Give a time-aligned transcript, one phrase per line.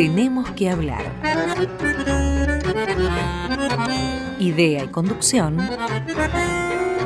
[0.00, 1.04] Tenemos que hablar.
[4.38, 5.58] Idea y conducción,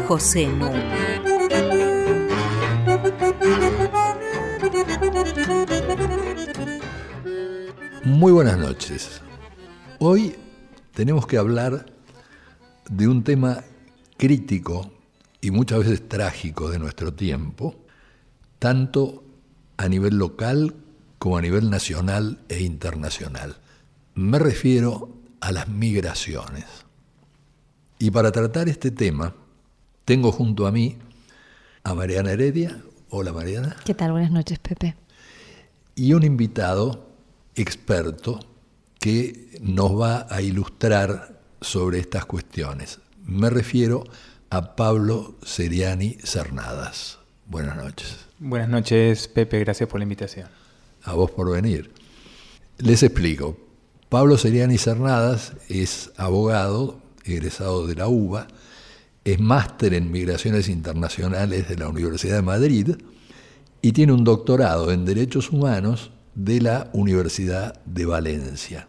[0.07, 1.21] José Núñez.
[8.05, 9.21] Muy buenas noches.
[9.99, 10.37] Hoy
[10.93, 11.87] tenemos que hablar
[12.89, 13.65] de un tema
[14.17, 14.89] crítico
[15.41, 17.75] y muchas veces trágico de nuestro tiempo,
[18.61, 19.25] tanto
[19.79, 20.77] a nivel local
[21.25, 23.57] como a nivel nacional e internacional.
[24.15, 25.09] Me refiero
[25.41, 26.67] a las migraciones.
[27.99, 29.35] Y para tratar este tema,
[30.05, 30.99] tengo junto a mí
[31.83, 32.79] a Mariana Heredia.
[33.09, 33.75] Hola Mariana.
[33.87, 34.13] ¿Qué tal?
[34.13, 34.97] Buenas noches, Pepe.
[35.95, 37.09] Y un invitado
[37.55, 38.41] experto
[39.01, 43.01] que nos va a ilustrar sobre estas cuestiones.
[43.25, 44.05] Me refiero
[44.51, 47.19] a Pablo Seriani Cernadas.
[47.47, 48.27] Buenas noches.
[48.39, 50.64] Buenas noches, Pepe, gracias por la invitación.
[51.05, 51.93] A vos por venir.
[52.79, 53.57] Les explico.
[54.09, 58.49] Pablo Seriani Cernadas es abogado, egresado de la UBA,
[59.25, 62.97] es máster en Migraciones Internacionales de la Universidad de Madrid
[63.81, 68.89] y tiene un doctorado en Derechos Humanos de la Universidad de Valencia.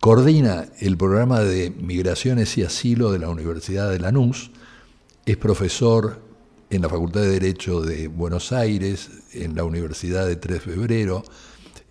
[0.00, 4.50] Coordina el programa de Migraciones y Asilo de la Universidad de Lanús,
[5.26, 6.20] es profesor
[6.72, 11.22] en la Facultad de Derecho de Buenos Aires, en la Universidad de 3 de Febrero,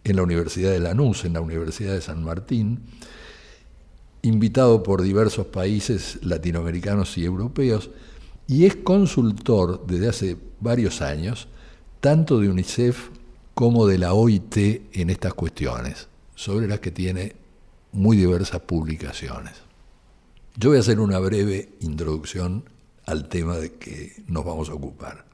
[0.04, 2.80] en la Universidad de Lanús, en la Universidad de San Martín,
[4.24, 7.92] invitado por diversos países latinoamericanos y europeos,
[8.48, 11.48] y es consultor desde hace varios años,
[12.00, 13.10] tanto de UNICEF
[13.54, 14.58] como de la OIT
[14.94, 17.36] en estas cuestiones, sobre las que tiene
[17.92, 19.54] muy diversas publicaciones.
[20.58, 22.64] Yo voy a hacer una breve introducción
[23.12, 25.26] al tema de que nos vamos a ocupar.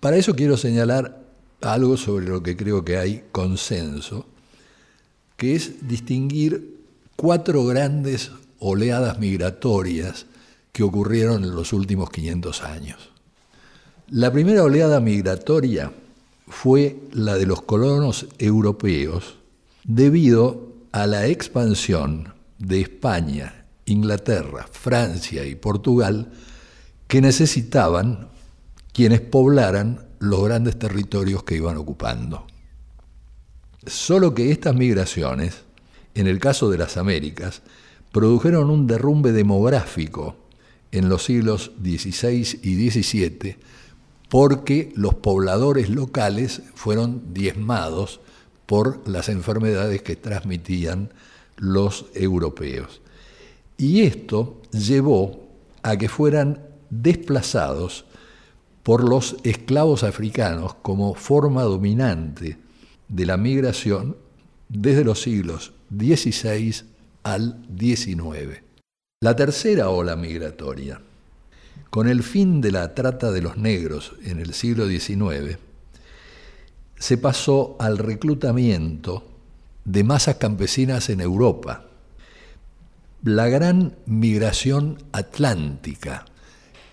[0.00, 1.24] Para eso quiero señalar
[1.62, 4.26] algo sobre lo que creo que hay consenso,
[5.36, 6.76] que es distinguir
[7.16, 10.26] cuatro grandes oleadas migratorias
[10.72, 13.10] que ocurrieron en los últimos 500 años.
[14.08, 15.92] La primera oleada migratoria
[16.48, 19.36] fue la de los colonos europeos
[19.84, 26.30] debido a la expansión de España, Inglaterra, Francia y Portugal
[27.08, 28.28] que necesitaban
[28.92, 32.46] quienes poblaran los grandes territorios que iban ocupando.
[33.86, 35.62] Solo que estas migraciones,
[36.14, 37.62] en el caso de las Américas,
[38.12, 40.36] produjeron un derrumbe demográfico
[40.90, 43.56] en los siglos XVI y XVII
[44.28, 48.20] porque los pobladores locales fueron diezmados
[48.66, 51.12] por las enfermedades que transmitían
[51.56, 53.00] los europeos.
[53.78, 55.46] Y esto llevó
[55.82, 58.04] a que fueran desplazados
[58.82, 62.58] por los esclavos africanos como forma dominante
[63.08, 64.16] de la migración
[64.68, 66.84] desde los siglos XVI
[67.22, 68.62] al XIX.
[69.20, 71.00] La tercera ola migratoria,
[71.90, 75.58] con el fin de la trata de los negros en el siglo XIX,
[76.98, 79.24] se pasó al reclutamiento
[79.84, 81.86] de masas campesinas en Europa.
[83.22, 86.26] La gran migración atlántica,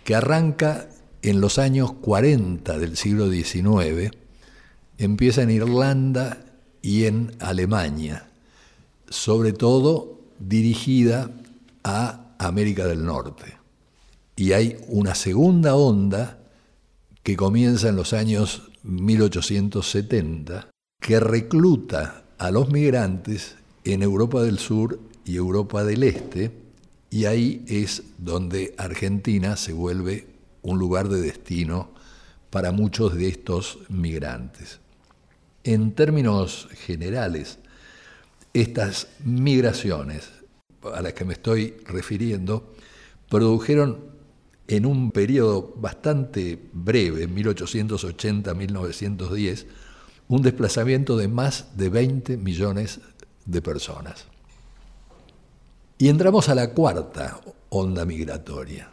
[0.03, 0.89] que arranca
[1.21, 4.11] en los años 40 del siglo XIX,
[4.97, 6.45] empieza en Irlanda
[6.81, 8.29] y en Alemania,
[9.09, 11.31] sobre todo dirigida
[11.83, 13.55] a América del Norte.
[14.35, 16.39] Y hay una segunda onda
[17.21, 24.99] que comienza en los años 1870, que recluta a los migrantes en Europa del Sur
[25.23, 26.62] y Europa del Este,
[27.13, 30.25] y ahí es donde Argentina se vuelve
[30.63, 31.91] un lugar de destino
[32.49, 34.79] para muchos de estos migrantes.
[35.63, 37.59] En términos generales,
[38.51, 40.31] estas migraciones
[40.91, 42.73] a las que me estoy refiriendo
[43.29, 44.05] produjeron
[44.67, 49.67] en un periodo bastante breve, 1880-1910,
[50.29, 53.01] un desplazamiento de más de 20 millones
[53.45, 54.32] de personas.
[56.03, 57.39] Y entramos a la cuarta
[57.69, 58.91] onda migratoria,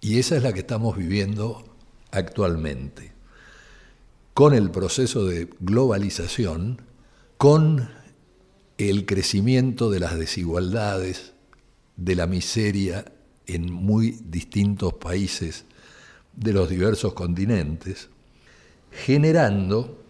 [0.00, 1.64] y esa es la que estamos viviendo
[2.12, 3.10] actualmente,
[4.32, 6.80] con el proceso de globalización,
[7.38, 7.90] con
[8.78, 11.32] el crecimiento de las desigualdades,
[11.96, 13.04] de la miseria
[13.48, 15.64] en muy distintos países
[16.36, 18.10] de los diversos continentes,
[18.92, 20.00] generando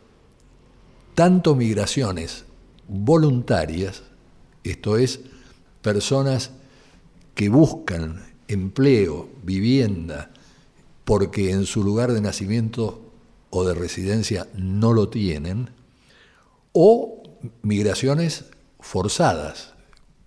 [1.15, 2.45] tanto migraciones
[2.87, 4.03] voluntarias,
[4.63, 5.21] esto es,
[5.83, 6.51] personas
[7.35, 10.31] que buscan empleo, vivienda,
[11.05, 13.03] porque en su lugar de nacimiento
[13.51, 15.71] o de residencia no lo tienen,
[16.73, 17.23] o
[17.63, 18.47] migraciones
[18.81, 19.75] forzadas,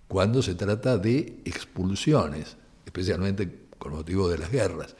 [0.08, 4.94] cuando se trata de expulsiones, especialmente con motivo de las guerras.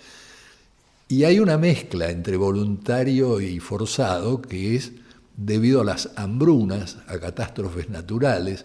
[1.09, 4.93] Y hay una mezcla entre voluntario y forzado que es
[5.37, 8.65] debido a las hambrunas, a catástrofes naturales,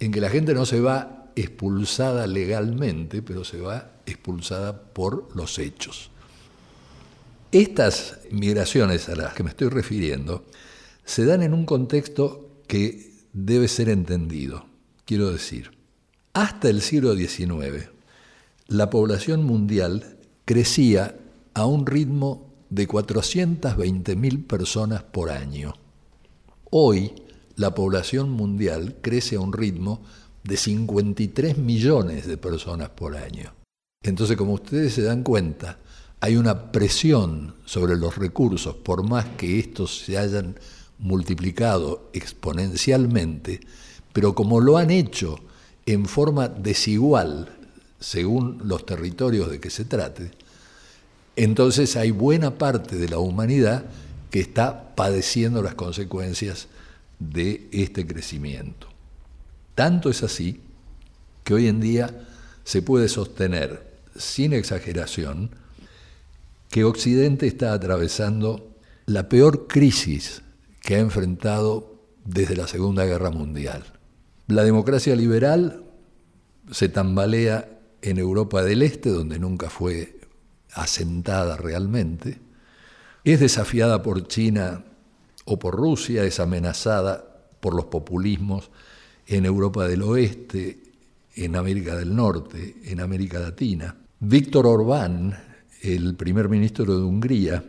[0.00, 5.58] en que la gente no se va expulsada legalmente, pero se va expulsada por los
[5.58, 6.10] hechos.
[7.52, 10.44] Estas migraciones a las que me estoy refiriendo
[11.04, 14.66] se dan en un contexto que debe ser entendido.
[15.04, 15.72] Quiero decir,
[16.32, 17.90] hasta el siglo XIX,
[18.66, 21.16] la población mundial crecía
[21.54, 25.74] a un ritmo de 420.000 personas por año.
[26.70, 27.12] Hoy,
[27.56, 30.02] la población mundial crece a un ritmo
[30.44, 33.52] de 53 millones de personas por año.
[34.02, 35.78] Entonces, como ustedes se dan cuenta,
[36.20, 40.58] hay una presión sobre los recursos, por más que estos se hayan
[40.98, 43.60] multiplicado exponencialmente,
[44.12, 45.38] pero como lo han hecho
[45.86, 47.50] en forma desigual
[47.98, 50.30] según los territorios de que se trate,
[51.36, 53.84] entonces hay buena parte de la humanidad
[54.30, 56.68] que está padeciendo las consecuencias
[57.18, 58.93] de este crecimiento.
[59.74, 60.60] Tanto es así
[61.42, 62.26] que hoy en día
[62.64, 65.50] se puede sostener, sin exageración,
[66.70, 68.74] que Occidente está atravesando
[69.06, 70.42] la peor crisis
[70.80, 73.84] que ha enfrentado desde la Segunda Guerra Mundial.
[74.46, 75.84] La democracia liberal
[76.70, 80.20] se tambalea en Europa del Este, donde nunca fue
[80.72, 82.40] asentada realmente,
[83.24, 84.84] es desafiada por China
[85.44, 88.70] o por Rusia, es amenazada por los populismos
[89.26, 90.78] en Europa del Oeste,
[91.36, 93.96] en América del Norte, en América Latina.
[94.20, 95.36] Víctor Orbán,
[95.82, 97.64] el primer ministro de Hungría,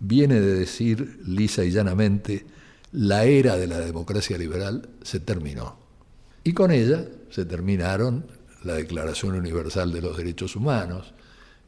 [0.00, 2.46] viene de decir lisa y llanamente,
[2.92, 5.76] la era de la democracia liberal se terminó.
[6.44, 8.26] Y con ella se terminaron
[8.64, 11.12] la Declaración Universal de los Derechos Humanos,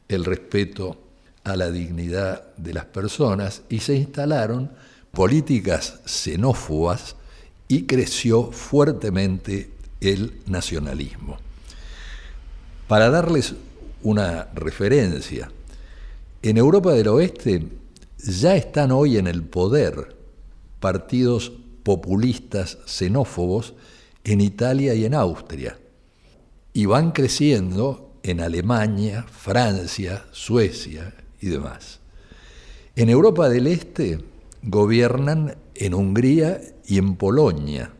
[0.07, 0.97] el respeto
[1.43, 4.71] a la dignidad de las personas y se instalaron
[5.11, 7.15] políticas xenófobas
[7.71, 9.71] y creció fuertemente
[10.01, 11.37] el nacionalismo.
[12.89, 13.55] Para darles
[14.03, 15.49] una referencia,
[16.41, 17.65] en Europa del Oeste
[18.17, 20.17] ya están hoy en el poder
[20.81, 21.53] partidos
[21.83, 23.73] populistas xenófobos
[24.25, 25.79] en Italia y en Austria,
[26.73, 32.01] y van creciendo en Alemania, Francia, Suecia y demás.
[32.97, 34.19] En Europa del Este
[34.61, 36.59] gobiernan en Hungría
[36.91, 37.93] y en Polonia.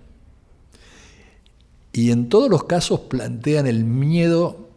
[1.93, 4.69] Y en todos los casos plantean el miedo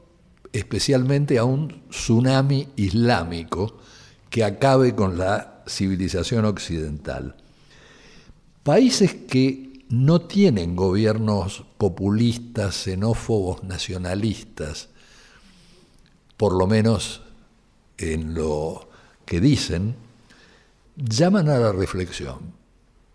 [0.52, 3.76] especialmente a un tsunami islámico
[4.30, 7.34] que acabe con la civilización occidental.
[8.62, 14.90] Países que no tienen gobiernos populistas, xenófobos, nacionalistas,
[16.36, 17.22] por lo menos
[17.98, 18.88] en lo
[19.26, 19.96] que dicen,
[20.94, 22.63] llaman a la reflexión.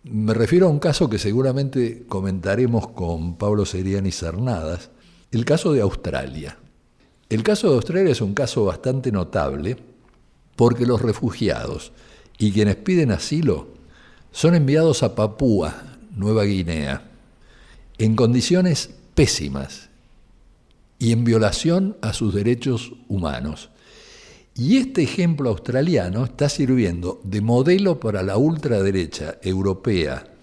[0.02, 4.90] Me refiero a un caso que seguramente comentaremos con Pablo Seriani Cernadas,
[5.30, 6.56] el caso de Australia.
[7.28, 9.76] El caso de Australia es un caso bastante notable
[10.56, 11.92] porque los refugiados
[12.38, 13.68] y quienes piden asilo
[14.32, 17.10] son enviados a Papúa, Nueva Guinea,
[17.98, 19.90] en condiciones pésimas
[20.98, 23.68] y en violación a sus derechos humanos.
[24.60, 30.34] Y este ejemplo australiano está sirviendo de modelo para la ultraderecha europea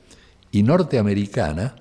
[0.52, 1.76] y norteamericana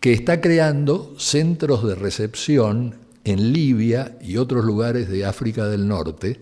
[0.00, 6.40] que está creando centros de recepción en Libia y otros lugares de África del Norte,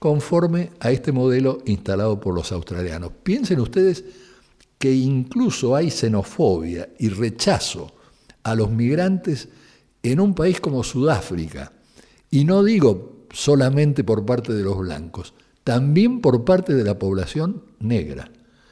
[0.00, 3.12] conforme a este modelo instalado por los australianos.
[3.22, 4.02] Piensen ustedes
[4.80, 7.92] que incluso hay xenofobia y rechazo
[8.42, 9.48] a los migrantes
[10.02, 11.70] en un país como Sudáfrica.
[12.32, 17.64] Y no digo solamente por parte de los blancos, también por parte de la población
[17.80, 18.30] negra.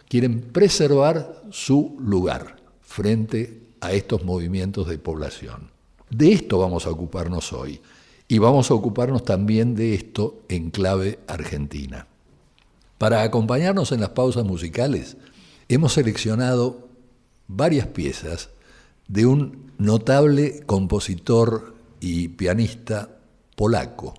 [0.08, 5.70] Quieren preservar su lugar frente a estos movimientos de población.
[6.10, 7.80] De esto vamos a ocuparnos hoy
[8.28, 12.06] y vamos a ocuparnos también de esto en clave argentina.
[12.98, 15.16] Para acompañarnos en las pausas musicales,
[15.68, 16.88] hemos seleccionado
[17.48, 18.50] varias piezas
[19.08, 23.18] de un notable compositor y pianista
[23.56, 24.14] polaco,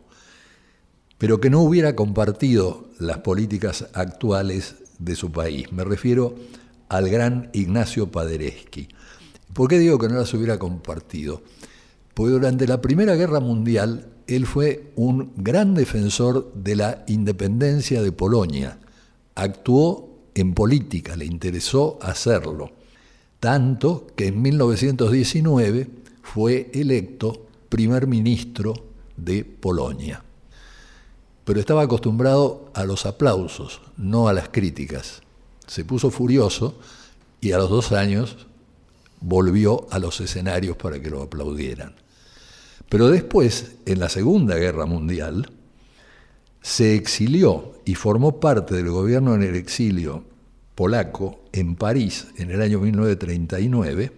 [1.23, 5.71] pero que no hubiera compartido las políticas actuales de su país.
[5.71, 6.35] Me refiero
[6.89, 8.89] al gran Ignacio Paderewski.
[9.53, 11.41] ¿Por qué digo que no las hubiera compartido?
[12.13, 18.11] Porque durante la Primera Guerra Mundial él fue un gran defensor de la independencia de
[18.11, 18.79] Polonia.
[19.33, 22.73] Actuó en política, le interesó hacerlo.
[23.39, 25.87] tanto que en 1919
[26.21, 28.73] fue electo primer ministro
[29.15, 30.21] de Polonia.
[31.45, 35.21] Pero estaba acostumbrado a los aplausos, no a las críticas.
[35.67, 36.79] Se puso furioso
[37.41, 38.47] y a los dos años
[39.19, 41.95] volvió a los escenarios para que lo aplaudieran.
[42.89, 45.49] Pero después, en la Segunda Guerra Mundial,
[46.61, 50.23] se exilió y formó parte del gobierno en el exilio
[50.75, 54.11] polaco en París en el año 1939.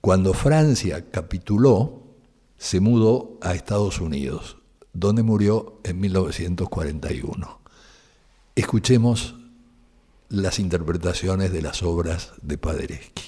[0.00, 2.02] Cuando Francia capituló,
[2.56, 4.56] se mudó a Estados Unidos,
[4.98, 7.60] donde murió en 1941.
[8.54, 9.34] Escuchemos
[10.30, 13.25] las interpretaciones de las obras de Paderewski.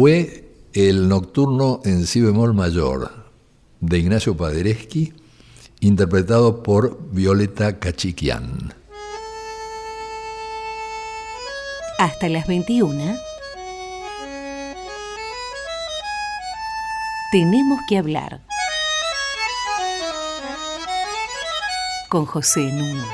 [0.00, 3.26] Fue el nocturno en si bemol mayor
[3.80, 5.12] de Ignacio Paderewski,
[5.80, 8.72] interpretado por Violeta Cachiquian.
[11.98, 13.14] Hasta las 21.
[17.30, 18.40] Tenemos que hablar.
[22.08, 23.04] Con José Nuno.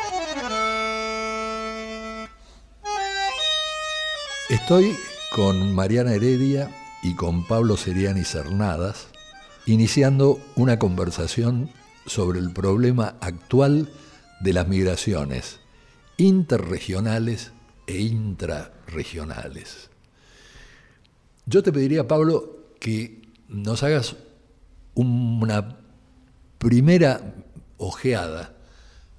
[4.48, 4.96] Estoy
[5.36, 9.08] con Mariana Heredia y con Pablo Seriani Cernadas,
[9.66, 11.68] iniciando una conversación
[12.06, 13.90] sobre el problema actual
[14.40, 15.60] de las migraciones
[16.16, 17.52] interregionales
[17.86, 19.90] e intrarregionales.
[21.44, 24.16] Yo te pediría, Pablo, que nos hagas
[24.94, 25.80] una
[26.56, 27.34] primera
[27.76, 28.56] ojeada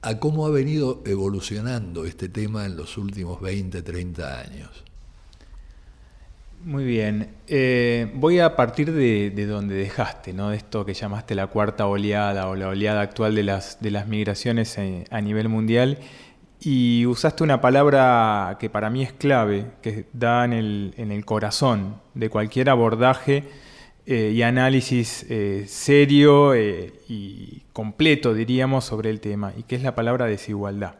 [0.02, 4.87] a cómo ha venido evolucionando este tema en los últimos 20, 30 años.
[6.64, 7.36] Muy bien.
[7.48, 10.50] Eh, voy a partir de, donde dejaste, ¿no?
[10.50, 14.08] de esto que llamaste la cuarta oleada o la oleada actual de las, de las
[14.08, 14.78] migraciones
[15.10, 16.00] a nivel mundial.
[16.60, 21.24] Y usaste una palabra que para mí es clave, que da en el, en el
[21.24, 23.44] corazón de cualquier abordaje
[24.08, 29.94] eh, y análisis eh, serio y completo, diríamos, sobre el tema, y que es la
[29.94, 30.96] palabra desigualdad.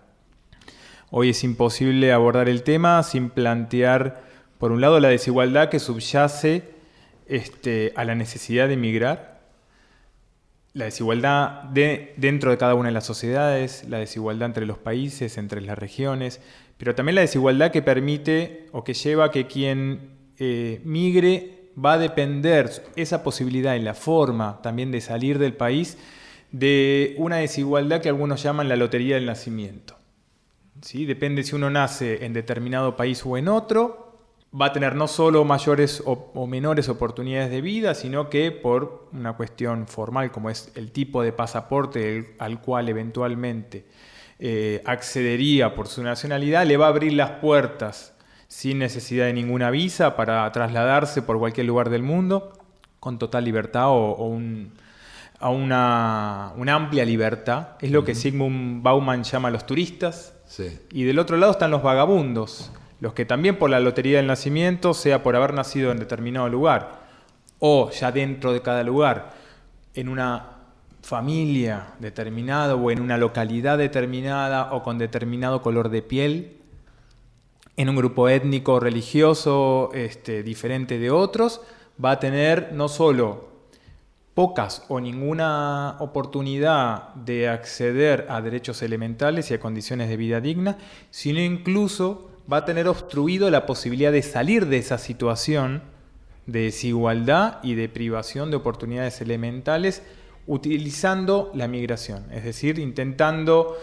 [1.10, 4.27] Hoy es imposible abordar el tema sin plantear,
[4.58, 6.64] por un lado, la desigualdad que subyace
[7.28, 9.42] este, a la necesidad de emigrar,
[10.74, 15.38] la desigualdad de, dentro de cada una de las sociedades, la desigualdad entre los países,
[15.38, 16.40] entre las regiones,
[16.78, 20.18] pero también la desigualdad que permite o que lleva a que quien
[20.84, 25.98] migre va a depender esa posibilidad y la forma también de salir del país
[26.52, 29.96] de una desigualdad que algunos llaman la lotería del nacimiento.
[30.82, 31.06] ¿Sí?
[31.06, 34.07] Depende si uno nace en determinado país o en otro,
[34.60, 39.34] va a tener no solo mayores o, menores oportunidades de vida, sino que por una
[39.34, 43.86] cuestión formal como es el tipo de pasaporte al cual eventualmente
[44.40, 48.14] eh, accedería por su nacionalidad, le va a abrir las puertas
[48.48, 52.54] sin necesidad de ninguna visa para trasladarse por cualquier lugar del mundo,
[53.00, 54.40] con total libertad o,
[55.40, 57.70] a una, amplia libertad.
[57.82, 60.34] Es lo que Sigmund Bauman llama los turistas.
[60.92, 64.94] Y del otro lado están los vagabundos, los que también por la lotería del nacimiento,
[64.94, 67.00] sea por haber nacido en determinado lugar,
[67.60, 69.34] o ya dentro de cada lugar,
[69.94, 70.58] en una
[71.02, 76.58] familia determinada o en una localidad determinada o con determinado color de piel,
[77.78, 81.62] en un grupo étnico religioso este, diferente de otros,
[82.04, 83.48] va a tener no solo
[84.34, 90.78] pocas o ninguna oportunidad de acceder a derechos elementales y a condiciones de vida digna,
[91.10, 95.82] sino incluso va a tener obstruido la posibilidad de salir de esa situación
[96.46, 100.02] de desigualdad y de privación de oportunidades elementales
[100.48, 103.78] utilizando la migración, es decir, intentando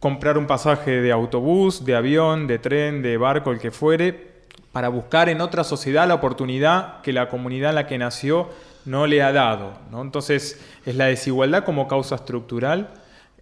[0.00, 4.28] comprar un pasaje de autobús, de avión, de tren, de barco, el que fuere,
[4.72, 8.48] para buscar en otra sociedad la oportunidad que la comunidad en la que nació
[8.84, 9.78] no le ha dado.
[9.90, 10.02] ¿no?
[10.02, 12.90] Entonces, es la desigualdad como causa estructural,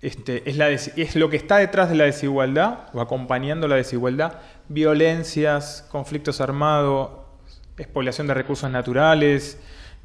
[0.02, 4.34] este, es, es lo que está detrás de la desigualdad o acompañando la desigualdad,
[4.68, 7.10] violencias, conflictos armados,
[7.78, 9.58] expoliación de recursos naturales,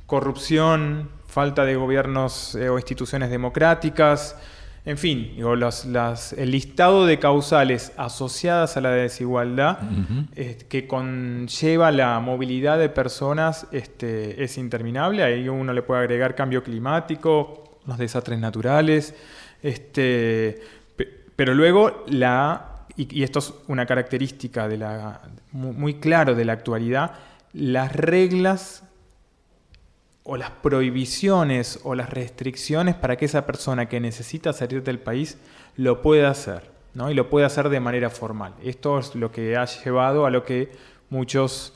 [0.06, 4.36] corrupción, falta de gobiernos eh, o instituciones democráticas,
[4.84, 9.78] en fin, el listado de causales asociadas a la desigualdad
[10.36, 15.22] eh, que conlleva la movilidad de personas este, es interminable.
[15.22, 19.14] Ahí uno le puede agregar cambio climático, los desastres naturales.
[19.62, 20.60] Este,
[21.36, 22.71] pero luego la,
[23.10, 24.70] y, esto es una característica
[25.52, 27.14] muy claro de la actualidad,
[27.54, 28.84] las reglas
[30.24, 35.38] o las prohibiciones o las restricciones para que esa persona que necesita salir del país
[35.76, 37.10] lo pueda hacer, ¿no?
[37.10, 38.54] Y lo pueda hacer de manera formal.
[38.64, 40.72] Esto es lo que ha llevado a lo que
[41.10, 41.74] muchos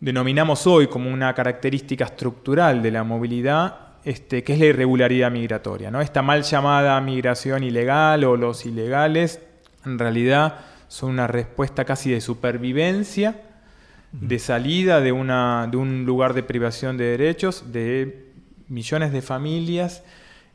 [0.00, 5.90] denominamos hoy como una característica estructural de la movilidad, este, que es la irregularidad migratoria.
[5.90, 6.00] ¿no?
[6.00, 9.40] Esta mal llamada migración ilegal o los ilegales,
[9.84, 13.40] en realidad son una respuesta casi de supervivencia
[14.12, 18.26] de salida de, una, de un lugar de privación de derechos de
[18.68, 20.04] millones de familias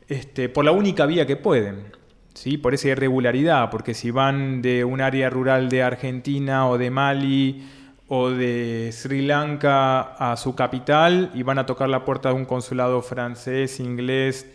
[0.08, 1.92] este, por la única vía que pueden,
[2.34, 2.56] ¿sí?
[2.56, 7.68] por esa irregularidad, porque si van de un área rural de Argentina o de Mali
[8.06, 12.46] o de Sri Lanka a su capital y van a tocar la puerta de un
[12.46, 14.46] consulado francés, inglés,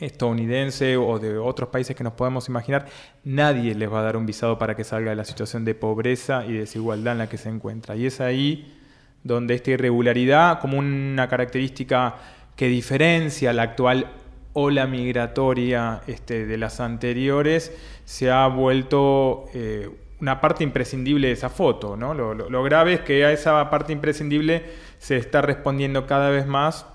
[0.00, 2.86] estadounidense o de otros países que nos podemos imaginar,
[3.24, 6.44] nadie les va a dar un visado para que salga de la situación de pobreza
[6.46, 7.96] y desigualdad en la que se encuentra.
[7.96, 8.74] Y es ahí
[9.22, 12.16] donde esta irregularidad, como una característica
[12.56, 14.06] que diferencia la actual
[14.52, 17.72] ola migratoria este, de las anteriores,
[18.04, 19.88] se ha vuelto eh,
[20.20, 21.96] una parte imprescindible de esa foto.
[21.96, 24.64] lo grave es que a esa parte imprescindible
[24.98, 26.86] se está respondiendo cada vez más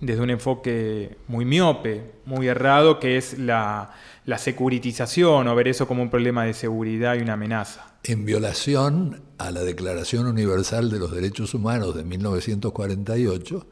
[0.00, 3.94] desde un enfoque muy miope, muy errado, que es la,
[4.38, 7.94] securitización o ver eso como un problema de seguridad y una amenaza.
[8.04, 13.66] En violación a la Declaración Universal de los Derechos Humanos de 1948,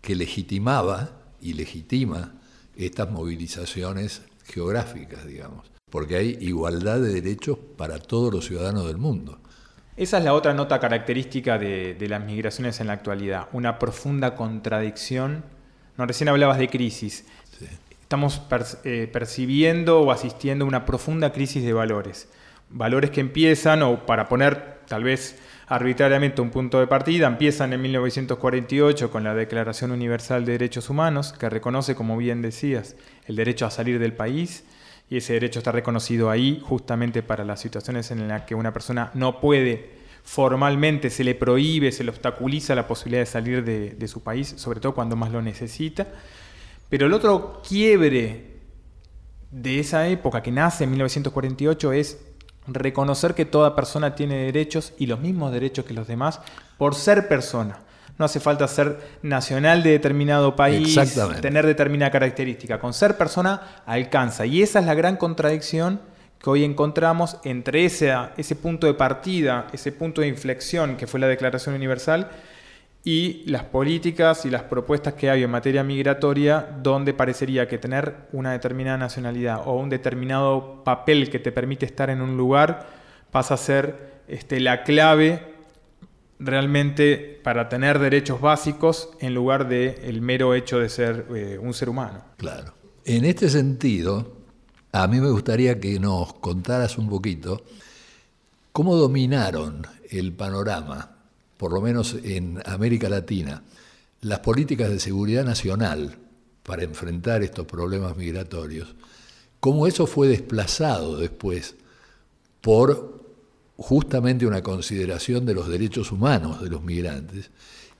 [0.00, 2.34] que legitimaba y legitima
[2.74, 9.38] estas movilizaciones geográficas, digamos, porque hay igualdad de derechos para todos los ciudadanos del mundo.
[9.94, 15.44] Esa es la otra nota característica de, las migraciones en la actualidad, una profunda contradicción.
[15.98, 17.26] No, recién hablabas de crisis.
[18.00, 18.40] Estamos
[18.84, 22.28] eh, percibiendo o asistiendo a una profunda crisis de valores.
[22.70, 27.82] Valores que empiezan, o para poner tal vez arbitrariamente un punto de partida, empiezan en
[27.82, 33.66] 1948 con la Declaración Universal de Derechos Humanos, que reconoce, como bien decías, el derecho
[33.66, 34.64] a salir del país,
[35.12, 39.10] y ese derecho está reconocido ahí justamente para las situaciones en las que una persona
[39.12, 39.90] no puede
[40.22, 44.54] formalmente, se le prohíbe, se le obstaculiza la posibilidad de salir de, de su país,
[44.56, 46.06] sobre todo cuando más lo necesita.
[46.88, 48.52] Pero el otro quiebre
[49.50, 52.18] de esa época que nace en 1948 es
[52.66, 56.40] reconocer que toda persona tiene derechos y los mismos derechos que los demás
[56.78, 57.80] por ser persona.
[58.18, 60.98] No hace falta ser nacional de determinado país,
[61.40, 62.78] tener determinada característica.
[62.78, 64.46] Con ser persona alcanza.
[64.46, 66.00] Y esa es la gran contradicción
[66.38, 71.20] que hoy encontramos entre ese, ese punto de partida, ese punto de inflexión que fue
[71.20, 72.30] la Declaración Universal
[73.04, 78.14] y las políticas y las propuestas que hay en materia migratoria donde parecería que tener
[78.32, 82.86] una determinada nacionalidad o un determinado papel que te permite estar en un lugar
[83.30, 85.51] pasa a ser este, la clave
[86.42, 91.88] realmente para tener derechos básicos en lugar el mero hecho de ser eh, un ser
[91.88, 92.24] humano.
[92.36, 92.74] Claro.
[93.04, 94.36] En este sentido,
[94.92, 97.62] a mí me gustaría que nos contaras un poquito
[98.72, 101.12] cómo dominaron el panorama
[101.62, 103.62] por lo menos en América Latina,
[104.20, 106.18] las políticas de seguridad nacional
[106.64, 108.96] para enfrentar estos problemas migratorios,
[109.60, 111.76] cómo eso fue desplazado después
[112.60, 113.21] por
[113.76, 117.50] justamente una consideración de los derechos humanos de los migrantes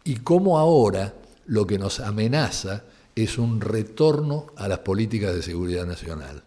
[0.05, 1.15] y cómo ahora
[1.47, 6.43] lo que nos amenaza es un retorno a las políticas de seguridad nacional.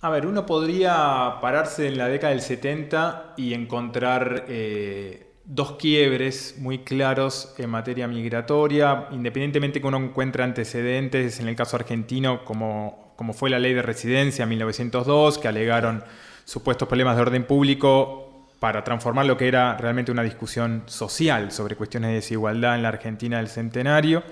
[0.00, 6.56] A ver, uno podría pararse en la década del 70 y encontrar eh, dos quiebres
[6.58, 13.12] muy claros en materia migratoria, independientemente que uno encuentre antecedentes, en el caso argentino, como,
[13.16, 16.02] como fue la ley de residencia en 1902, que alegaron
[16.44, 18.31] supuestos problemas de orden público
[18.62, 22.90] para transformar lo que era realmente una discusión social sobre cuestiones de desigualdad en la
[22.90, 24.22] Argentina del centenario,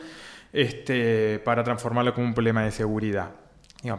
[0.53, 3.33] este, para transformarlo como un problema de seguridad.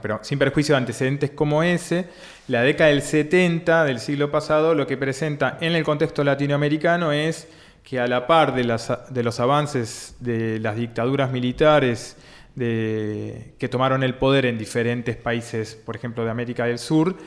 [0.02, 2.08] Pero sin perjuicio de antecedentes como ese,
[2.48, 7.50] la década del 70 del siglo pasado lo que presenta en el contexto latinoamericano es
[7.84, 12.15] que a la par de, los avances de las dictaduras militares
[12.56, 17.17] que tomaron el poder en diferentes países, por ejemplo de América del Sur,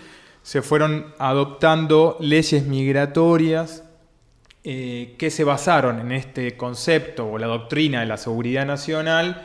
[0.44, 3.82] se fueron adoptando leyes migratorias
[4.62, 9.42] eh, que se basaron en este concepto o la doctrina de la seguridad nacional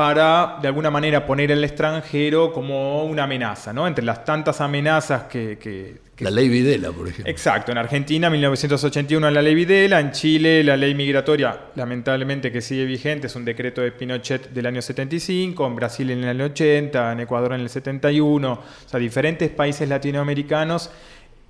[0.00, 3.86] para de alguna manera poner al extranjero como una amenaza, ¿no?
[3.86, 7.30] Entre las tantas amenazas que, La ley Videla, por ejemplo.
[7.30, 12.86] Exacto, en Argentina 1981 la ley Videla, en Chile la ley migratoria, lamentablemente que sigue
[12.86, 17.20] vigente, es un decreto de Pinochet del año 75, en Brasil en el 80, en
[17.20, 20.90] Ecuador en el 71, o sea, diferentes países latinoamericanos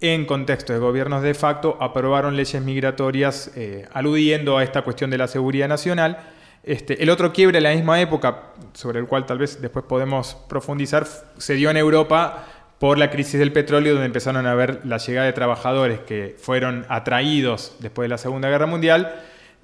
[0.00, 5.18] en contexto de gobiernos de facto aprobaron leyes migratorias eh, aludiendo a esta cuestión de
[5.18, 6.18] la seguridad nacional
[6.62, 10.34] este, el otro quiebre en la misma época, sobre el cual tal vez después podemos
[10.48, 11.06] profundizar,
[11.38, 12.46] se dio en Europa
[12.78, 16.86] por la crisis del petróleo, donde empezaron a ver la llegada de trabajadores que fueron
[16.88, 19.14] atraídos después de la Segunda Guerra Mundial.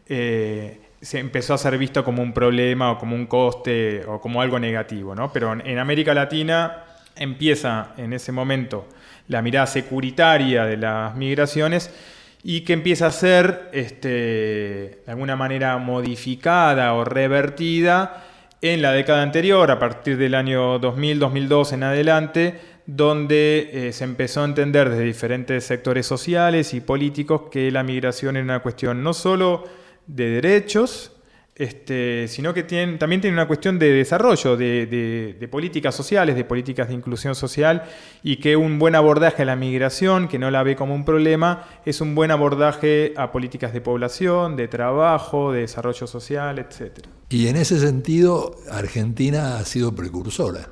[0.07, 4.43] Eh, se empezó a ser visto como un problema o como un coste o como
[4.43, 5.15] algo negativo.
[5.15, 5.33] ¿no?
[5.33, 8.87] Pero en América Latina empieza en ese momento
[9.29, 11.91] la mirada securitaria de las migraciones
[12.49, 18.25] y que empieza a ser este, de alguna manera modificada o revertida
[18.63, 24.43] en la década anterior, a partir del año 2000-2002 en adelante, donde eh, se empezó
[24.43, 29.13] a entender desde diferentes sectores sociales y políticos que la migración era una cuestión no
[29.13, 29.65] solo
[30.07, 31.16] de derechos,
[31.57, 36.95] este, sino que también tiene una cuestión de desarrollo, de, políticas sociales, de políticas de
[36.95, 37.85] inclusión social,
[38.23, 41.67] y que un buen abordaje a la migración, que no la ve como un problema,
[41.87, 47.07] es un buen abordaje a políticas de población, de trabajo, de desarrollo social, etc.
[47.31, 50.69] Y en ese sentido, Argentina ha sido precursora.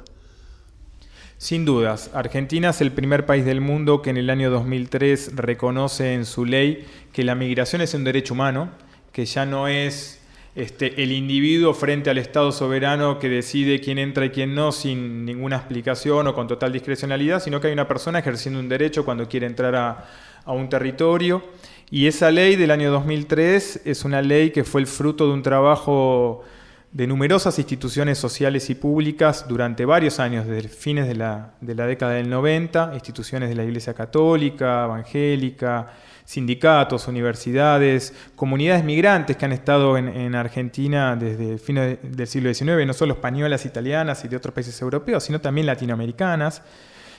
[1.38, 6.12] Sin dudas, Argentina es el primer país del mundo que en el año 2003 reconoce
[6.12, 8.70] en su ley que la migración es un derecho humano,
[9.12, 10.20] que ya no es
[10.54, 15.24] este, el individuo frente al Estado soberano que decide quién entra y quién no sin
[15.24, 19.28] ninguna explicación o con total discrecionalidad, sino que hay una persona ejerciendo un derecho cuando
[19.28, 20.04] quiere entrar a,
[20.46, 21.42] un territorio.
[21.90, 25.42] Y esa ley del año 2003 es una ley que fue el fruto de un
[25.42, 26.44] trabajo
[26.92, 32.28] de numerosas instituciones sociales y públicas durante varios años, desde fines de la, década del
[32.30, 40.34] 90, instituciones de la Iglesia Católica, Evangélica, sindicatos, universidades, comunidades migrantes que han estado en,
[40.34, 44.80] Argentina desde el fin del siglo XIX, no solo españolas, italianas y de otros países
[44.80, 46.62] europeos, sino también latinoamericanas.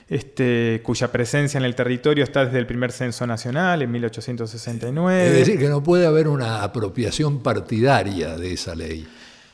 [0.08, 5.26] Este, cuya presencia en el territorio está desde el primer censo nacional en 1869.
[5.26, 9.08] Es decir, que no puede haber una apropiación partidaria de esa ley.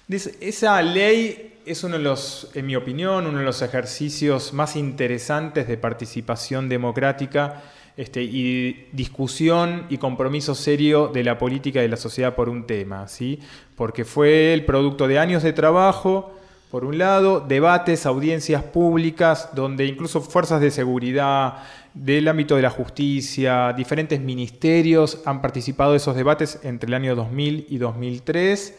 [0.09, 5.69] Esa ley es uno de los, en mi opinión, uno de los ejercicios más interesantes
[5.69, 7.61] de participación democrática
[7.97, 12.65] este, y discusión y compromiso serio de la política y de la sociedad por un
[12.65, 13.39] tema, ¿sí?
[13.75, 16.34] porque fue el producto de años de trabajo,
[16.69, 21.56] por un lado, debates, audiencias públicas, donde incluso fuerzas de seguridad,
[21.93, 27.15] del ámbito de la justicia, diferentes ministerios han participado de esos debates entre el año
[27.15, 28.77] 2000 y 2003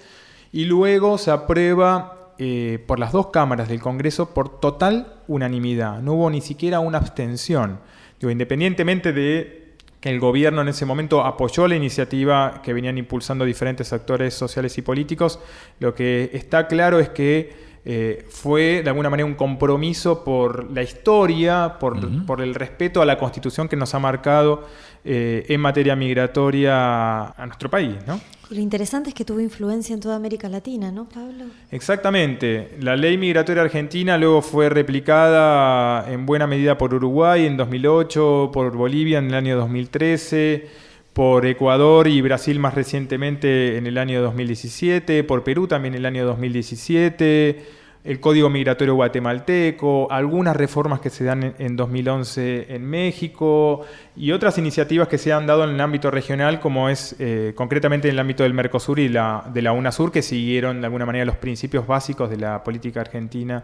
[0.52, 6.00] y luego se aprueba eh, por las dos cámaras del Congreso por total unanimidad.
[6.00, 7.80] No hubo ni siquiera una abstención.
[8.22, 13.44] Digo, independientemente de que el gobierno en ese momento apoyó la iniciativa que venían impulsando
[13.44, 15.40] diferentes actores sociales y políticos,
[15.80, 17.52] lo que está claro es que
[17.84, 23.06] eh, fue de alguna manera un compromiso por la historia, por, por, el respeto a
[23.06, 24.68] la constitución que nos ha marcado
[25.04, 27.96] eh, en materia migratoria a nuestro país.
[28.06, 28.20] ¿no?
[28.52, 31.44] lo interesante es que tuvo influencia en toda América Latina, ¿no, Pablo?
[31.70, 32.76] Exactamente.
[32.80, 38.76] La ley migratoria argentina luego fue replicada en buena medida por Uruguay en 2008, por
[38.76, 45.24] Bolivia en el año 2013 por Ecuador y Brasil más recientemente en el año 2017,
[45.24, 47.62] por Perú también en el año 2017,
[48.04, 53.82] el Código Migratorio Guatemalteco, algunas reformas que se dan en, 2011 en México
[54.16, 58.08] y otras iniciativas que se han dado en el ámbito regional, como es eh, concretamente
[58.08, 61.24] en el ámbito del Mercosur y la, de la UNASUR, que siguieron de alguna manera
[61.24, 63.62] los principios básicos de la política argentina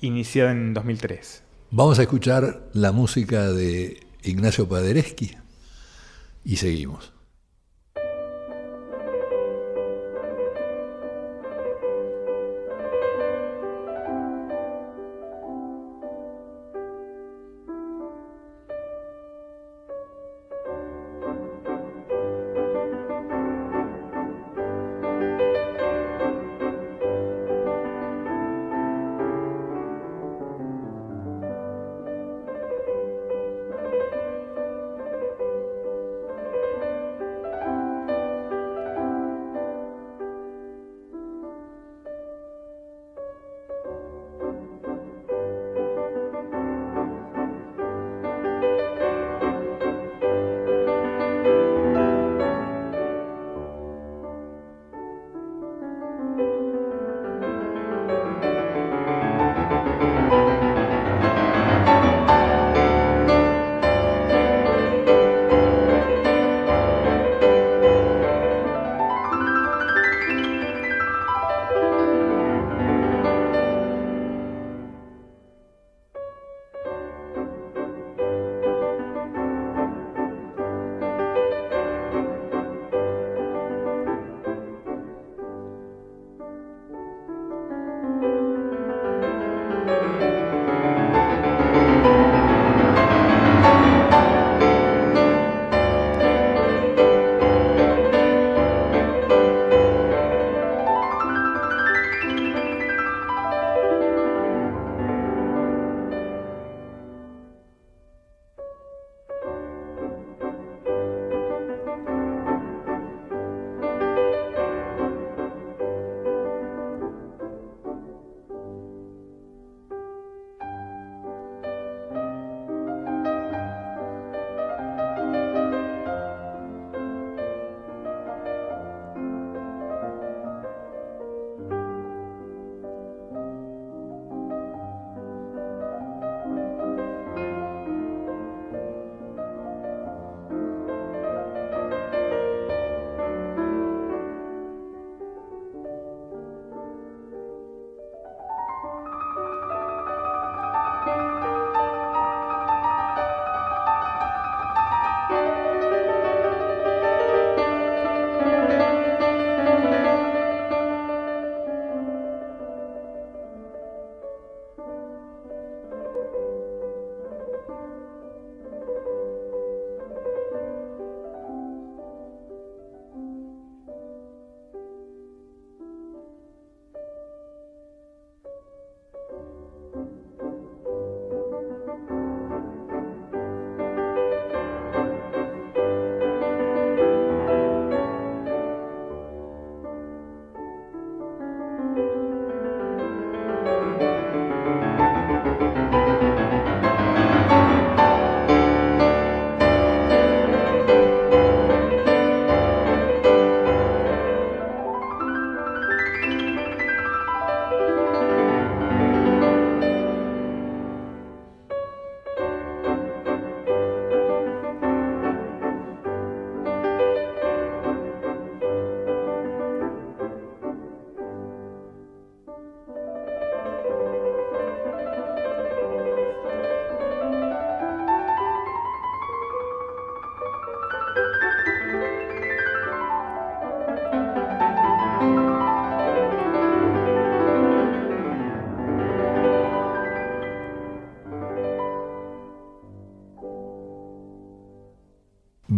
[0.00, 1.44] iniciada en 2003.
[1.70, 5.36] Vamos a escuchar la música de Ignacio Paderewski
[6.44, 7.12] y seguimos.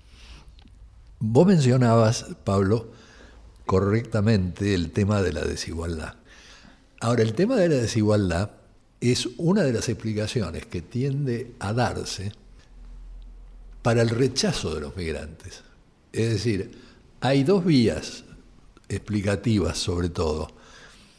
[1.20, 2.92] Vos mencionabas, Pablo,
[3.66, 6.14] correctamente el tema de la desigualdad.
[7.00, 8.50] Ahora, el tema de la desigualdad
[9.00, 12.32] es una de las explicaciones que tiende a darse
[13.82, 15.62] para el rechazo de los migrantes.
[16.12, 16.78] Es decir,
[17.20, 18.24] hay dos vías
[18.88, 20.50] explicativas sobre todo.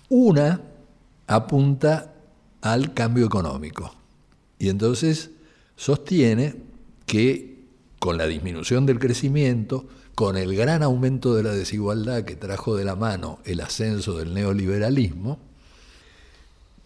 [0.09, 0.61] Una
[1.27, 2.13] apunta
[2.61, 3.93] al cambio económico.
[4.57, 5.31] Y entonces
[5.75, 6.55] sostiene
[7.05, 7.59] que
[7.99, 12.85] con la disminución del crecimiento, con el gran aumento de la desigualdad que trajo de
[12.85, 15.37] la mano el ascenso del neoliberalismo,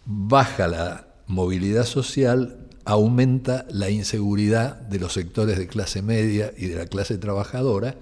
[0.04, 6.76] baja la movilidad social, aumenta la inseguridad de los sectores de clase media y de
[6.76, 7.96] la clase trabajadora,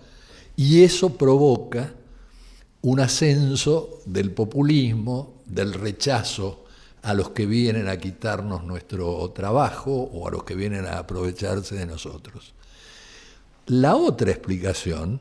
[0.57, 1.95] y eso provoca
[2.83, 6.65] un ascenso del populismo, del rechazo
[7.03, 11.75] a los que vienen a quitarnos nuestro trabajo o a los que vienen a aprovecharse
[11.75, 12.55] de nosotros.
[13.67, 15.21] La otra explicación,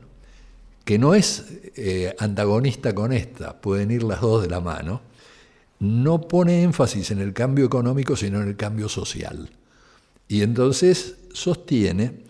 [0.84, 1.44] que no es
[1.76, 5.00] eh, antagonista con esta, pueden ir las dos de la mano,
[5.78, 9.50] no pone énfasis en el cambio económico, sino en el cambio social.
[10.28, 12.22] Y entonces sostiene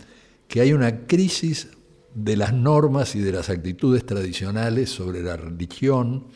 [0.49, 1.69] que hay una crisis
[2.15, 6.27] de las normas y de las actitudes tradicionales sobre la religión,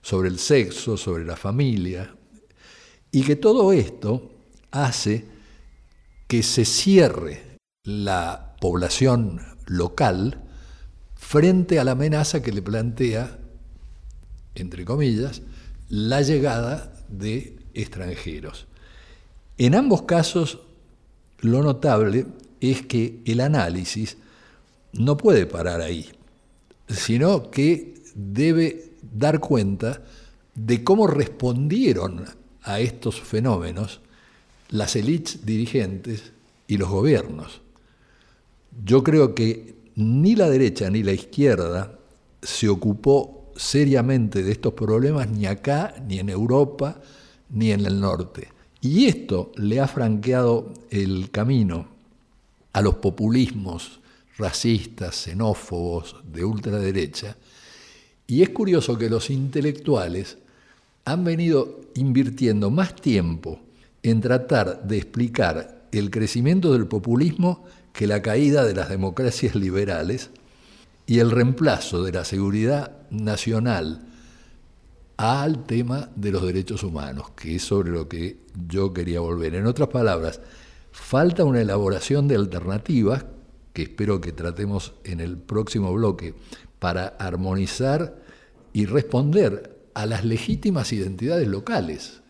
[0.00, 2.14] sobre el sexo, sobre la familia,
[3.10, 4.30] y que todo esto
[4.70, 5.24] hace
[6.26, 10.44] que se cierre la población local
[11.14, 13.38] frente a la amenaza que le plantea,
[14.54, 15.42] entre comillas,
[15.88, 18.66] la llegada de extranjeros.
[19.56, 20.60] En ambos casos,
[21.40, 22.26] lo notable
[22.60, 24.16] es que el análisis
[24.98, 26.08] no puede parar ahí,
[26.88, 30.02] sino que debe dar cuenta
[30.54, 32.24] de cómo respondieron
[32.62, 34.00] a estos fenómenos
[34.70, 36.32] las élites dirigentes
[36.66, 37.60] y los gobiernos.
[38.84, 41.98] Yo creo que ni la derecha ni la izquierda
[42.42, 47.00] se ocupó seriamente de estos problemas ni acá, ni en Europa,
[47.50, 48.48] ni en el norte.
[48.80, 51.88] Y esto le ha franqueado el camino
[52.72, 53.97] a los populismos
[54.38, 57.36] racistas, xenófobos, de ultraderecha.
[58.26, 60.38] Y es curioso que los intelectuales
[61.04, 63.60] han venido invirtiendo más tiempo
[64.02, 70.30] en tratar de explicar el crecimiento del populismo que la caída de las democracias liberales
[71.06, 74.04] y el reemplazo de la seguridad nacional
[75.16, 78.36] al tema de los derechos humanos, que es sobre lo que
[78.68, 79.54] yo quería volver.
[79.56, 80.40] En otras palabras,
[80.92, 83.24] falta una elaboración de alternativas
[83.78, 86.34] que espero que tratemos en el próximo bloque,
[86.80, 88.20] para armonizar
[88.72, 92.20] y responder a las legítimas identidades locales,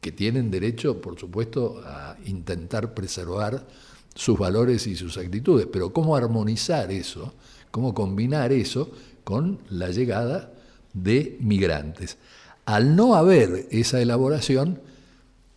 [0.00, 3.66] que tienen derecho, por supuesto, a intentar preservar
[4.14, 7.34] sus valores y sus actitudes, pero cómo armonizar eso,
[7.70, 8.90] cómo combinar eso
[9.22, 10.50] con la llegada
[10.94, 12.16] de migrantes.
[12.64, 14.80] Al no haber esa elaboración,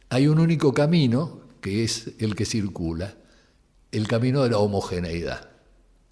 [0.09, 3.15] hay un único camino, que es el que circula,
[3.93, 5.49] el camino de la homogeneidad.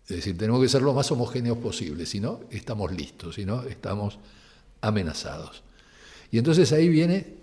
[0.08, 3.64] Es decir, tenemos que ser lo más homogéneos posible, si no, estamos listos, si no,
[3.64, 4.20] estamos
[4.82, 5.64] amenazados.
[6.32, 7.36] Y entonces ahí viene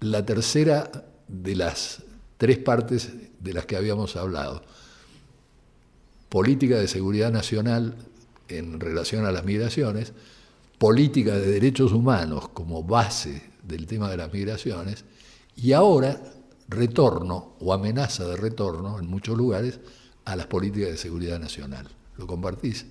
[0.00, 0.90] la tercera
[1.28, 2.02] de las
[2.38, 4.62] tres partes de las que habíamos hablado.
[6.30, 7.96] Política de seguridad nacional
[8.48, 10.14] en relación a las migraciones,
[10.78, 15.04] política de derechos humanos como base del tema de las migraciones,
[15.54, 16.20] y ahora
[16.68, 19.80] retorno o amenaza de retorno en muchos lugares
[20.24, 21.88] a las políticas de seguridad nacional.
[22.18, 22.86] ¿Lo compartís?